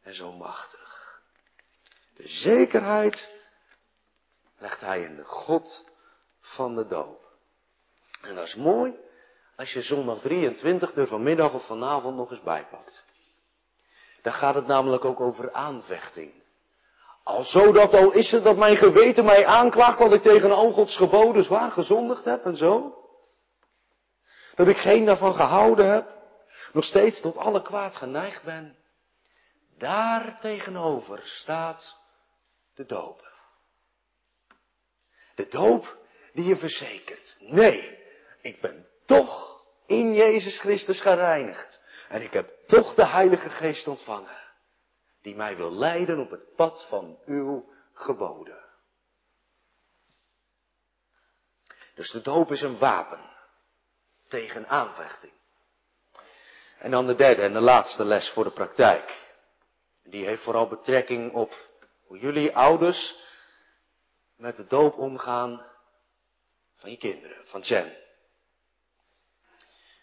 En 0.03 0.15
zo 0.15 0.33
machtig. 0.33 0.82
Zekerheid 2.25 3.31
legt 4.59 4.81
hij 4.81 5.03
in 5.03 5.17
de 5.17 5.25
God 5.25 5.85
van 6.41 6.75
de 6.75 6.87
doop. 6.87 7.21
En 8.23 8.35
dat 8.35 8.47
is 8.47 8.55
mooi 8.55 8.95
als 9.57 9.73
je 9.73 9.83
zondag 9.83 10.21
23 10.21 10.95
er 10.95 11.07
vanmiddag 11.07 11.53
of 11.53 11.67
vanavond 11.67 12.17
nog 12.17 12.31
eens 12.31 12.43
bijpakt. 12.43 13.05
Dan 14.23 14.33
gaat 14.33 14.55
het 14.55 14.67
namelijk 14.67 15.05
ook 15.05 15.21
over 15.21 15.53
aanvechting. 15.53 16.33
Al 17.25 17.45
zo 17.45 17.73
dat 17.73 17.95
al 17.95 18.13
is 18.13 18.31
het 18.31 18.45
dat 18.45 18.57
mijn 18.57 18.77
geweten 18.77 19.25
mij 19.25 19.47
aanklaagt 19.47 19.99
dat 19.99 20.13
ik 20.13 20.23
tegen 20.23 20.51
al 20.53 20.73
Gods 20.73 20.97
geboden 20.97 21.45
zwaar 21.45 21.71
gezondigd 21.71 22.25
heb 22.25 22.45
en 22.45 22.57
zo. 22.57 22.97
Dat 24.55 24.69
ik 24.69 24.77
geen 24.77 25.05
daarvan 25.05 25.35
gehouden 25.35 25.93
heb. 25.93 26.21
Nog 26.73 26.85
steeds 26.85 27.21
tot 27.21 27.37
alle 27.37 27.63
kwaad 27.63 27.97
geneigd 27.97 28.43
ben. 28.43 28.77
Daar 29.79 30.39
tegenover 30.41 31.21
staat 31.25 32.02
de 32.75 32.85
doop. 32.85 33.31
De 35.35 35.49
doop 35.49 35.97
die 36.33 36.45
je 36.45 36.57
verzekert. 36.57 37.37
Nee, 37.39 37.99
ik 38.41 38.61
ben 38.61 38.89
toch 39.07 39.65
in 39.87 40.15
Jezus 40.15 40.59
Christus 40.59 41.01
gereinigd. 41.01 41.81
En 42.09 42.23
ik 42.23 42.33
heb 42.33 42.53
toch 42.67 42.95
de 42.95 43.07
Heilige 43.07 43.51
Geest 43.51 43.89
ontvangen. 43.89 44.41
Die 45.21 45.37
mij 45.37 45.57
wil 45.57 45.73
leiden 45.73 46.19
op 46.19 46.31
het 46.31 46.55
pad 46.57 46.87
van 46.89 47.19
uw 47.27 47.73
geboden. 47.93 48.65
Dus 51.95 52.11
de 52.11 52.21
doop 52.21 52.51
is 52.51 52.63
een 52.63 52.79
wapen 52.79 53.31
tegen 54.29 54.69
aanvechting. 54.69 55.33
En 56.79 56.91
dan 56.91 57.07
de 57.07 57.15
derde 57.15 57.43
en 57.43 57.53
de 57.53 57.61
laatste 57.61 58.05
les 58.05 58.31
voor 58.31 58.45
de 58.45 58.51
praktijk. 58.51 59.31
Die 60.05 60.25
heeft 60.25 60.43
vooral 60.43 60.69
betrekking 60.69 61.33
op 61.33 61.71
hoe 62.13 62.21
jullie 62.21 62.57
ouders 62.57 63.15
met 64.37 64.57
de 64.57 64.67
doop 64.67 64.99
omgaan 64.99 65.67
van 66.77 66.91
je 66.91 66.97
kinderen, 66.97 67.47
van 67.47 67.61
Jen. 67.61 67.97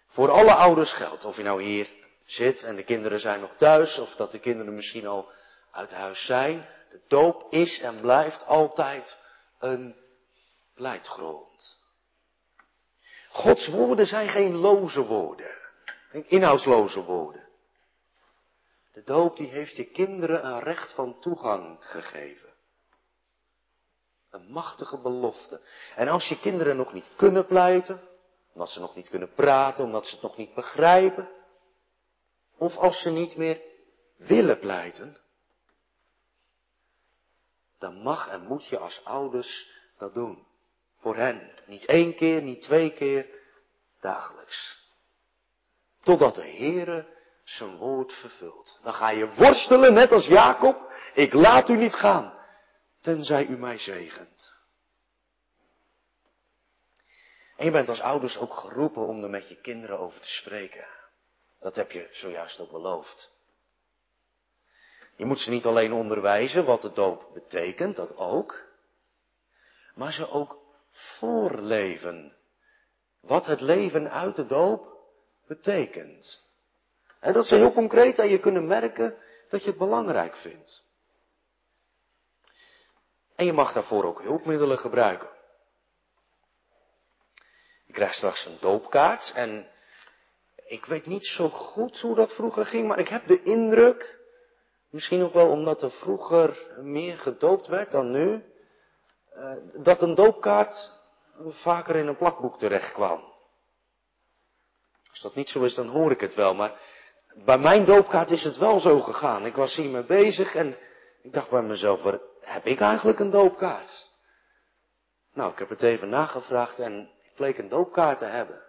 Voor 0.08 0.30
alle 0.30 0.54
ouders 0.54 0.94
geldt, 0.94 1.26
of 1.26 1.38
je 1.38 1.44
nou 1.44 1.64
hier 1.64 1.90
zit 2.26 2.64
en 2.64 2.76
de 2.76 2.84
kinderen 2.84 3.20
zijn 3.20 3.40
nog 3.40 3.56
thuis, 3.56 3.98
of 3.98 4.16
dat 4.16 4.32
de 4.32 4.40
kinderen 4.40 4.76
misschien 4.76 5.08
al 5.08 5.32
uit 5.72 5.92
huis 5.92 6.26
zijn. 6.26 6.70
De 6.90 7.02
doop 7.08 7.54
is 7.54 7.80
en 7.80 8.02
blijft 8.02 8.46
altijd 8.46 9.18
een 9.60 9.96
leidgrond. 10.76 11.78
Gods 13.30 13.68
woorden 13.68 14.06
zijn 14.06 14.30
geen 14.30 14.56
loze 14.56 15.06
woorden, 15.06 15.56
inhoudsloze 16.12 17.04
woorden. 17.04 17.49
De 18.92 19.04
doop 19.04 19.38
die 19.38 19.48
heeft 19.48 19.76
je 19.76 19.86
kinderen 19.86 20.46
een 20.46 20.60
recht 20.60 20.94
van 20.94 21.20
toegang 21.20 21.78
gegeven. 21.80 22.50
Een 24.30 24.52
machtige 24.52 24.98
belofte. 24.98 25.62
En 25.96 26.08
als 26.08 26.30
je 26.30 26.40
kinderen 26.40 26.78
nog 26.78 26.94
niet 26.94 27.10
kunnen 27.16 27.46
pleiten, 27.46 28.08
Omdat 28.54 28.70
ze 28.70 28.80
nog 28.80 28.96
niet 28.96 29.10
kunnen 29.10 29.34
praten, 29.34 29.84
omdat 29.86 30.06
ze 30.06 30.14
het 30.14 30.24
nog 30.24 30.38
niet 30.38 30.54
begrijpen. 30.54 31.30
Of 32.58 32.78
als 32.78 33.02
ze 33.02 33.10
niet 33.10 33.36
meer 33.38 33.62
willen 34.18 34.60
pleiten. 34.60 35.18
Dan 37.78 38.02
mag 38.02 38.28
en 38.28 38.42
moet 38.42 38.68
je 38.68 38.78
als 38.78 39.02
ouders 39.04 39.70
dat 39.98 40.14
doen. 40.14 40.48
Voor 40.98 41.16
hen. 41.16 41.54
Niet 41.66 41.86
één 41.86 42.16
keer, 42.16 42.42
niet 42.42 42.62
twee 42.62 42.94
keer, 42.94 43.28
dagelijks. 44.00 44.88
Totdat 46.02 46.36
de 46.36 46.42
Heere 46.42 47.19
zijn 47.56 47.76
woord 47.76 48.14
vervult. 48.14 48.80
Dan 48.84 48.94
ga 48.94 49.10
je 49.10 49.34
worstelen, 49.34 49.94
net 49.94 50.12
als 50.12 50.26
Jacob. 50.26 50.94
Ik 51.14 51.34
laat 51.34 51.70
u 51.70 51.76
niet 51.76 51.94
gaan, 51.94 52.34
tenzij 53.02 53.46
u 53.46 53.58
mij 53.58 53.78
zegent. 53.78 54.54
En 57.58 57.66
je 57.66 57.72
bent 57.72 57.90
als 57.90 58.02
ouders 58.02 58.38
ook 58.38 58.54
geroepen 58.54 59.08
om 59.08 59.24
er 59.24 59.30
met 59.30 59.50
je 59.50 59.56
kinderen 59.56 60.00
over 60.00 60.20
te 60.20 60.30
spreken. 60.30 60.88
Dat 61.60 61.76
heb 61.76 61.92
je 61.92 62.08
zojuist 62.12 62.60
ook 62.60 62.72
beloofd. 62.72 63.32
Je 65.16 65.26
moet 65.26 65.40
ze 65.40 65.50
niet 65.50 65.66
alleen 65.66 65.94
onderwijzen 65.94 66.66
wat 66.66 66.82
de 66.82 66.92
doop 66.92 67.30
betekent, 67.34 67.96
dat 67.96 68.18
ook. 68.18 68.68
Maar 69.96 70.14
ze 70.14 70.30
ook 70.30 70.60
voorleven. 70.92 72.36
Wat 73.22 73.46
het 73.46 73.62
leven 73.62 74.12
uit 74.12 74.36
de 74.36 74.46
doop 74.46 74.98
betekent. 75.48 76.49
En 77.20 77.34
dat 77.34 77.46
ze 77.46 77.56
heel 77.56 77.72
concreet 77.72 78.20
aan 78.20 78.30
je 78.30 78.40
kunnen 78.40 78.68
merken 78.68 79.18
dat 79.50 79.64
je 79.64 79.70
het 79.70 79.78
belangrijk 79.78 80.36
vindt. 80.36 80.88
En 83.36 83.46
je 83.46 83.54
mag 83.54 83.74
daarvoor 83.74 84.04
ook 84.04 84.22
hulpmiddelen 84.22 84.78
gebruiken. 84.78 85.30
Je 87.86 87.94
krijgt 87.94 88.16
straks 88.16 88.46
een 88.46 88.58
doopkaart 88.60 89.32
en 89.36 89.68
ik 90.68 90.86
weet 90.86 91.06
niet 91.06 91.26
zo 91.26 91.50
goed 91.50 92.00
hoe 92.00 92.16
dat 92.16 92.34
vroeger 92.34 92.66
ging, 92.66 92.88
maar 92.88 93.00
ik 93.00 93.08
heb 93.08 93.28
de 93.28 93.44
indruk, 93.44 94.20
misschien 94.90 95.24
ook 95.24 95.34
wel 95.34 95.50
omdat 95.50 95.82
er 95.82 95.92
vroeger 95.92 96.68
meer 96.82 97.18
gedoopt 97.18 97.68
werd 97.68 97.92
dan 97.92 98.12
nu, 98.12 98.44
eh, 99.34 99.56
dat 99.74 100.02
een 100.02 100.16
doopkaart 100.16 100.92
vaker 101.48 101.96
in 101.96 102.08
een 102.08 102.18
plakboek 102.18 102.58
terecht 102.58 102.92
kwam. 102.92 103.34
Als 105.12 105.22
dat 105.22 105.36
niet 105.36 105.50
zo 105.50 105.64
is, 105.64 105.74
dan 105.74 105.88
hoor 105.88 106.12
ik 106.12 106.20
het 106.20 106.34
wel, 106.34 106.54
maar 106.54 106.80
bij 107.46 107.58
mijn 107.58 107.86
doopkaart 107.86 108.32
is 108.32 108.44
het 108.44 108.58
wel 108.58 108.80
zo 108.80 109.00
gegaan. 109.00 109.46
Ik 109.46 109.56
was 109.56 109.76
hiermee 109.76 110.04
bezig 110.04 110.56
en 110.56 110.78
ik 111.22 111.34
dacht 111.34 111.50
bij 111.50 111.62
mezelf, 111.62 112.02
waar 112.02 112.20
heb 112.42 112.66
ik 112.66 112.80
eigenlijk 112.80 113.20
een 113.20 113.30
doopkaart? 113.30 114.10
Nou, 115.34 115.52
ik 115.52 115.60
heb 115.60 115.70
het 115.70 115.82
even 115.82 116.10
nagevraagd 116.10 116.80
en 116.80 117.10
ik 117.24 117.36
bleek 117.36 117.58
een 117.58 117.70
doopkaart 117.70 118.18
te 118.18 118.26
hebben. 118.26 118.62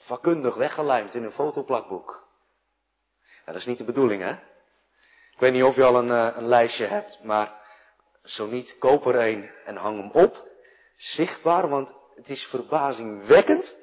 Vakkundig 0.00 0.54
weggelijmd 0.54 1.14
in 1.14 1.24
een 1.24 1.30
fotoplakboek. 1.30 2.28
Ja, 3.46 3.52
dat 3.52 3.60
is 3.60 3.66
niet 3.66 3.78
de 3.78 3.84
bedoeling, 3.84 4.22
hè? 4.22 4.32
Ik 5.32 5.38
weet 5.44 5.52
niet 5.52 5.62
of 5.62 5.76
je 5.76 5.84
al 5.84 5.96
een, 5.96 6.10
eh, 6.10 6.36
een 6.36 6.48
lijstje 6.48 6.86
hebt, 6.86 7.18
maar 7.22 7.60
zo 8.24 8.46
niet, 8.46 8.76
koop 8.78 9.06
er 9.06 9.28
een 9.28 9.50
en 9.64 9.76
hang 9.76 10.00
hem 10.00 10.24
op. 10.24 10.46
Zichtbaar, 10.96 11.68
want 11.68 11.94
het 12.14 12.28
is 12.28 12.42
verbazingwekkend 12.44 13.76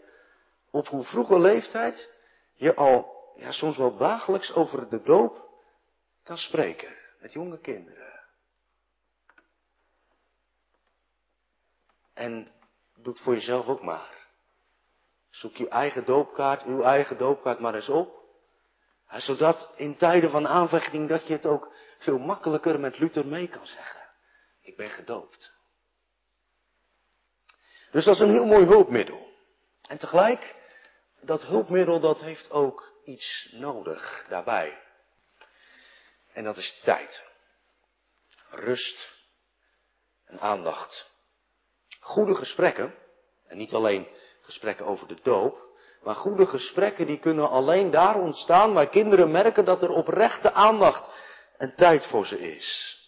op 0.71 0.87
hoe 0.87 1.03
vroege 1.03 1.39
leeftijd 1.39 2.11
je 2.53 2.75
al 2.75 3.14
ja, 3.35 3.51
soms 3.51 3.77
wel 3.77 3.97
dagelijks 3.97 4.53
over 4.53 4.89
de 4.89 5.01
doop 5.01 5.49
kan 6.23 6.37
spreken 6.37 6.95
met 7.19 7.33
jonge 7.33 7.59
kinderen. 7.59 8.23
En 12.13 12.51
doe 12.95 13.13
het 13.13 13.21
voor 13.21 13.33
jezelf 13.33 13.67
ook 13.67 13.81
maar. 13.81 14.27
Zoek 15.29 15.55
je 15.55 15.69
eigen 15.69 16.05
doopkaart, 16.05 16.63
uw 16.63 16.81
eigen 16.81 17.17
doopkaart 17.17 17.59
maar 17.59 17.75
eens 17.75 17.89
op. 17.89 18.23
zodat 19.09 19.73
in 19.75 19.97
tijden 19.97 20.31
van 20.31 20.47
aanvechting 20.47 21.09
dat 21.09 21.27
je 21.27 21.33
het 21.33 21.45
ook 21.45 21.75
veel 21.99 22.17
makkelijker 22.17 22.79
met 22.79 22.99
Luther 22.99 23.27
mee 23.27 23.47
kan 23.47 23.67
zeggen. 23.67 24.01
Ik 24.61 24.77
ben 24.77 24.89
gedoopt. 24.89 25.53
Dus 27.91 28.05
dat 28.05 28.15
is 28.15 28.21
een 28.21 28.31
heel 28.31 28.45
mooi 28.45 28.65
hulpmiddel. 28.65 29.33
En 29.87 29.97
tegelijk, 29.97 30.55
dat 31.25 31.45
hulpmiddel 31.45 31.99
dat 31.99 32.21
heeft 32.21 32.51
ook 32.51 32.93
iets 33.03 33.49
nodig 33.51 34.25
daarbij. 34.29 34.81
En 36.33 36.43
dat 36.43 36.57
is 36.57 36.79
tijd. 36.83 37.23
Rust 38.49 39.17
en 40.25 40.39
aandacht. 40.39 41.09
Goede 41.99 42.35
gesprekken, 42.35 42.95
en 43.47 43.57
niet 43.57 43.73
alleen 43.73 44.07
gesprekken 44.41 44.85
over 44.85 45.07
de 45.07 45.19
doop, 45.21 45.63
maar 46.01 46.15
goede 46.15 46.45
gesprekken 46.45 47.07
die 47.07 47.19
kunnen 47.19 47.49
alleen 47.49 47.91
daar 47.91 48.15
ontstaan 48.15 48.73
waar 48.73 48.89
kinderen 48.89 49.31
merken 49.31 49.65
dat 49.65 49.81
er 49.81 49.89
oprechte 49.89 50.51
aandacht 50.51 51.09
en 51.57 51.75
tijd 51.75 52.07
voor 52.07 52.25
ze 52.25 52.39
is. 52.39 52.99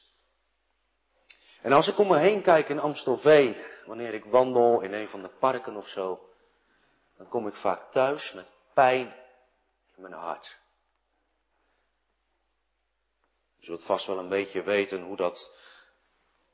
En 1.62 1.72
als 1.72 1.88
ik 1.88 1.98
om 1.98 2.08
me 2.08 2.18
heen 2.18 2.42
kijk 2.42 2.70
in 2.70 2.80
Amstelveen, 2.80 3.56
wanneer 3.86 4.14
ik 4.14 4.26
wandel 4.26 4.82
in 4.82 4.94
een 4.94 5.08
van 5.08 5.22
de 5.22 5.32
parken 5.40 5.76
of 5.76 5.88
zo, 5.88 6.20
dan 7.18 7.28
kom 7.28 7.48
ik 7.48 7.56
vaak 7.56 7.92
thuis 7.92 8.32
met 8.32 8.52
pijn 8.74 9.16
in 9.96 10.02
mijn 10.02 10.14
hart. 10.14 10.58
Je 13.60 13.66
zult 13.66 13.84
vast 13.84 14.06
wel 14.06 14.20
een 14.20 14.30
beetje 14.30 14.64
weten 14.64 15.02
hoe 15.02 15.16
dat, 15.16 15.52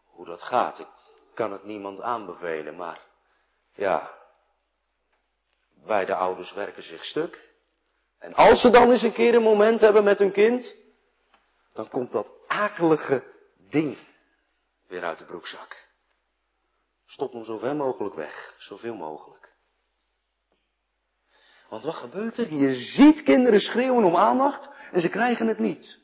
hoe 0.05 0.25
dat 0.25 0.41
gaat. 0.41 0.79
Ik 0.79 0.87
kan 1.33 1.51
het 1.51 1.63
niemand 1.63 2.01
aanbevelen, 2.01 2.75
maar 2.75 3.01
ja, 3.73 4.17
beide 5.73 6.15
ouders 6.15 6.53
werken 6.53 6.83
zich 6.83 7.05
stuk. 7.05 7.51
En 8.19 8.33
als 8.33 8.61
ze 8.61 8.69
dan 8.69 8.91
eens 8.91 9.01
een 9.01 9.13
keer 9.13 9.35
een 9.35 9.41
moment 9.41 9.79
hebben 9.79 10.03
met 10.03 10.19
hun 10.19 10.31
kind, 10.31 10.75
dan 11.73 11.89
komt 11.89 12.11
dat 12.11 12.31
akelige 12.47 13.23
ding 13.57 13.97
weer 14.87 15.03
uit 15.03 15.17
de 15.17 15.25
broekzak. 15.25 15.87
Stop 17.05 17.33
hem 17.33 17.43
zo 17.43 17.57
ver 17.57 17.75
mogelijk 17.75 18.15
weg, 18.15 18.55
zoveel 18.57 18.95
mogelijk. 18.95 19.52
Want 21.73 21.85
wat 21.85 21.95
gebeurt 21.95 22.37
er? 22.37 22.53
Je 22.53 22.73
ziet 22.75 23.23
kinderen 23.23 23.59
schreeuwen 23.59 24.03
om 24.03 24.15
aandacht 24.15 24.69
en 24.91 25.01
ze 25.01 25.09
krijgen 25.09 25.47
het 25.47 25.59
niet. 25.59 25.99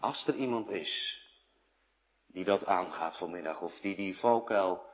Als 0.00 0.26
er 0.26 0.34
iemand 0.34 0.68
is 0.68 1.22
die 2.26 2.44
dat 2.44 2.66
aangaat 2.66 3.16
vanmiddag 3.16 3.60
of 3.60 3.80
die 3.80 3.96
die 3.96 4.16
valkuil 4.16 4.86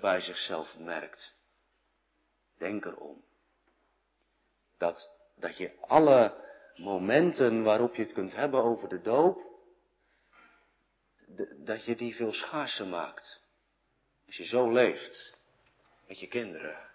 bij 0.00 0.20
zichzelf 0.20 0.78
merkt, 0.78 1.34
denk 2.58 2.84
erom. 2.84 3.24
Dat, 4.78 5.12
dat 5.36 5.56
je 5.56 5.72
alle 5.80 6.34
momenten 6.76 7.62
waarop 7.62 7.94
je 7.94 8.02
het 8.02 8.12
kunt 8.12 8.34
hebben 8.34 8.62
over 8.62 8.88
de 8.88 9.00
doop, 9.00 9.40
dat 11.56 11.84
je 11.84 11.96
die 11.96 12.14
veel 12.14 12.32
schaarser 12.32 12.86
maakt. 12.86 13.40
Als 14.26 14.36
je 14.36 14.44
zo 14.44 14.72
leeft 14.72 15.36
met 16.06 16.20
je 16.20 16.28
kinderen. 16.28 16.92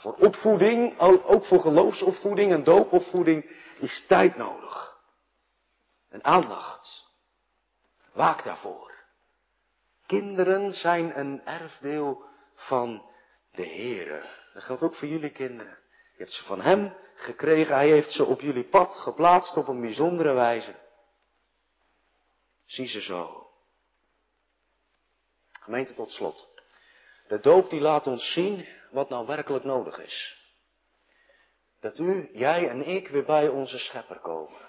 Voor 0.00 0.14
opvoeding, 0.14 0.98
ook 0.98 1.44
voor 1.44 1.60
geloofsopvoeding 1.60 2.52
en 2.52 2.64
doopopvoeding, 2.64 3.50
is 3.78 4.04
tijd 4.06 4.36
nodig. 4.36 4.98
En 6.08 6.24
aandacht. 6.24 7.04
Waak 8.12 8.44
daarvoor. 8.44 8.94
Kinderen 10.06 10.74
zijn 10.74 11.18
een 11.18 11.44
erfdeel 11.44 12.24
van 12.54 13.10
de 13.52 13.66
Heere. 13.66 14.24
Dat 14.54 14.62
geldt 14.62 14.82
ook 14.82 14.94
voor 14.94 15.08
jullie 15.08 15.30
kinderen. 15.30 15.78
Je 16.12 16.18
hebt 16.18 16.32
ze 16.32 16.44
van 16.44 16.60
Hem 16.60 16.96
gekregen. 17.14 17.74
Hij 17.74 17.88
heeft 17.88 18.12
ze 18.12 18.24
op 18.24 18.40
jullie 18.40 18.68
pad 18.68 18.94
geplaatst 18.94 19.56
op 19.56 19.68
een 19.68 19.80
bijzondere 19.80 20.32
wijze. 20.32 20.74
Zie 22.66 22.86
ze 22.86 23.00
zo. 23.00 23.50
Gemeente 25.52 25.94
tot 25.94 26.10
slot. 26.10 26.48
De 27.28 27.40
doop 27.40 27.70
die 27.70 27.80
laat 27.80 28.06
ons 28.06 28.32
zien 28.32 28.78
wat 28.90 29.08
nou 29.08 29.26
werkelijk 29.26 29.64
nodig 29.64 29.98
is. 29.98 30.38
Dat 31.80 31.98
u, 31.98 32.30
jij 32.32 32.68
en 32.68 32.86
ik 32.86 33.08
weer 33.08 33.24
bij 33.24 33.48
onze 33.48 33.78
schepper 33.78 34.18
komen. 34.18 34.68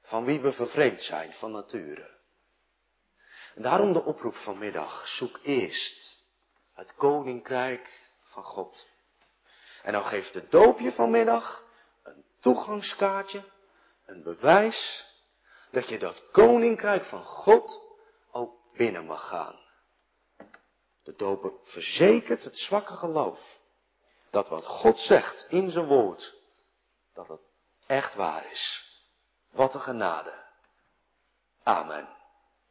Van 0.00 0.24
wie 0.24 0.40
we 0.40 0.52
vervreemd 0.52 1.02
zijn 1.02 1.32
van 1.32 1.52
nature. 1.52 2.14
Daarom 3.54 3.92
de 3.92 4.04
oproep 4.04 4.34
vanmiddag. 4.34 5.08
Zoek 5.08 5.40
eerst 5.42 6.24
het 6.74 6.94
koninkrijk 6.94 8.12
van 8.22 8.42
God. 8.42 8.88
En 9.82 9.92
dan 9.92 10.04
geeft 10.04 10.32
de 10.32 10.48
doopje 10.48 10.92
vanmiddag 10.92 11.64
een 12.02 12.24
toegangskaartje, 12.40 13.44
een 14.06 14.22
bewijs 14.22 15.06
dat 15.70 15.88
je 15.88 15.98
dat 15.98 16.30
koninkrijk 16.30 17.04
van 17.04 17.22
God 17.22 17.80
ook 18.30 18.54
binnen 18.76 19.04
mag 19.04 19.28
gaan. 19.28 19.65
De 21.06 21.14
doper 21.16 21.52
verzekert 21.62 22.44
het 22.44 22.58
zwakke 22.58 22.92
geloof 22.92 23.60
dat 24.30 24.48
wat 24.48 24.66
God 24.66 24.98
zegt 24.98 25.46
in 25.48 25.70
zijn 25.70 25.86
woord, 25.86 26.34
dat 27.12 27.28
het 27.28 27.40
echt 27.86 28.14
waar 28.14 28.50
is. 28.50 28.84
Wat 29.50 29.74
een 29.74 29.80
genade. 29.80 30.44
Amen. 31.62 32.15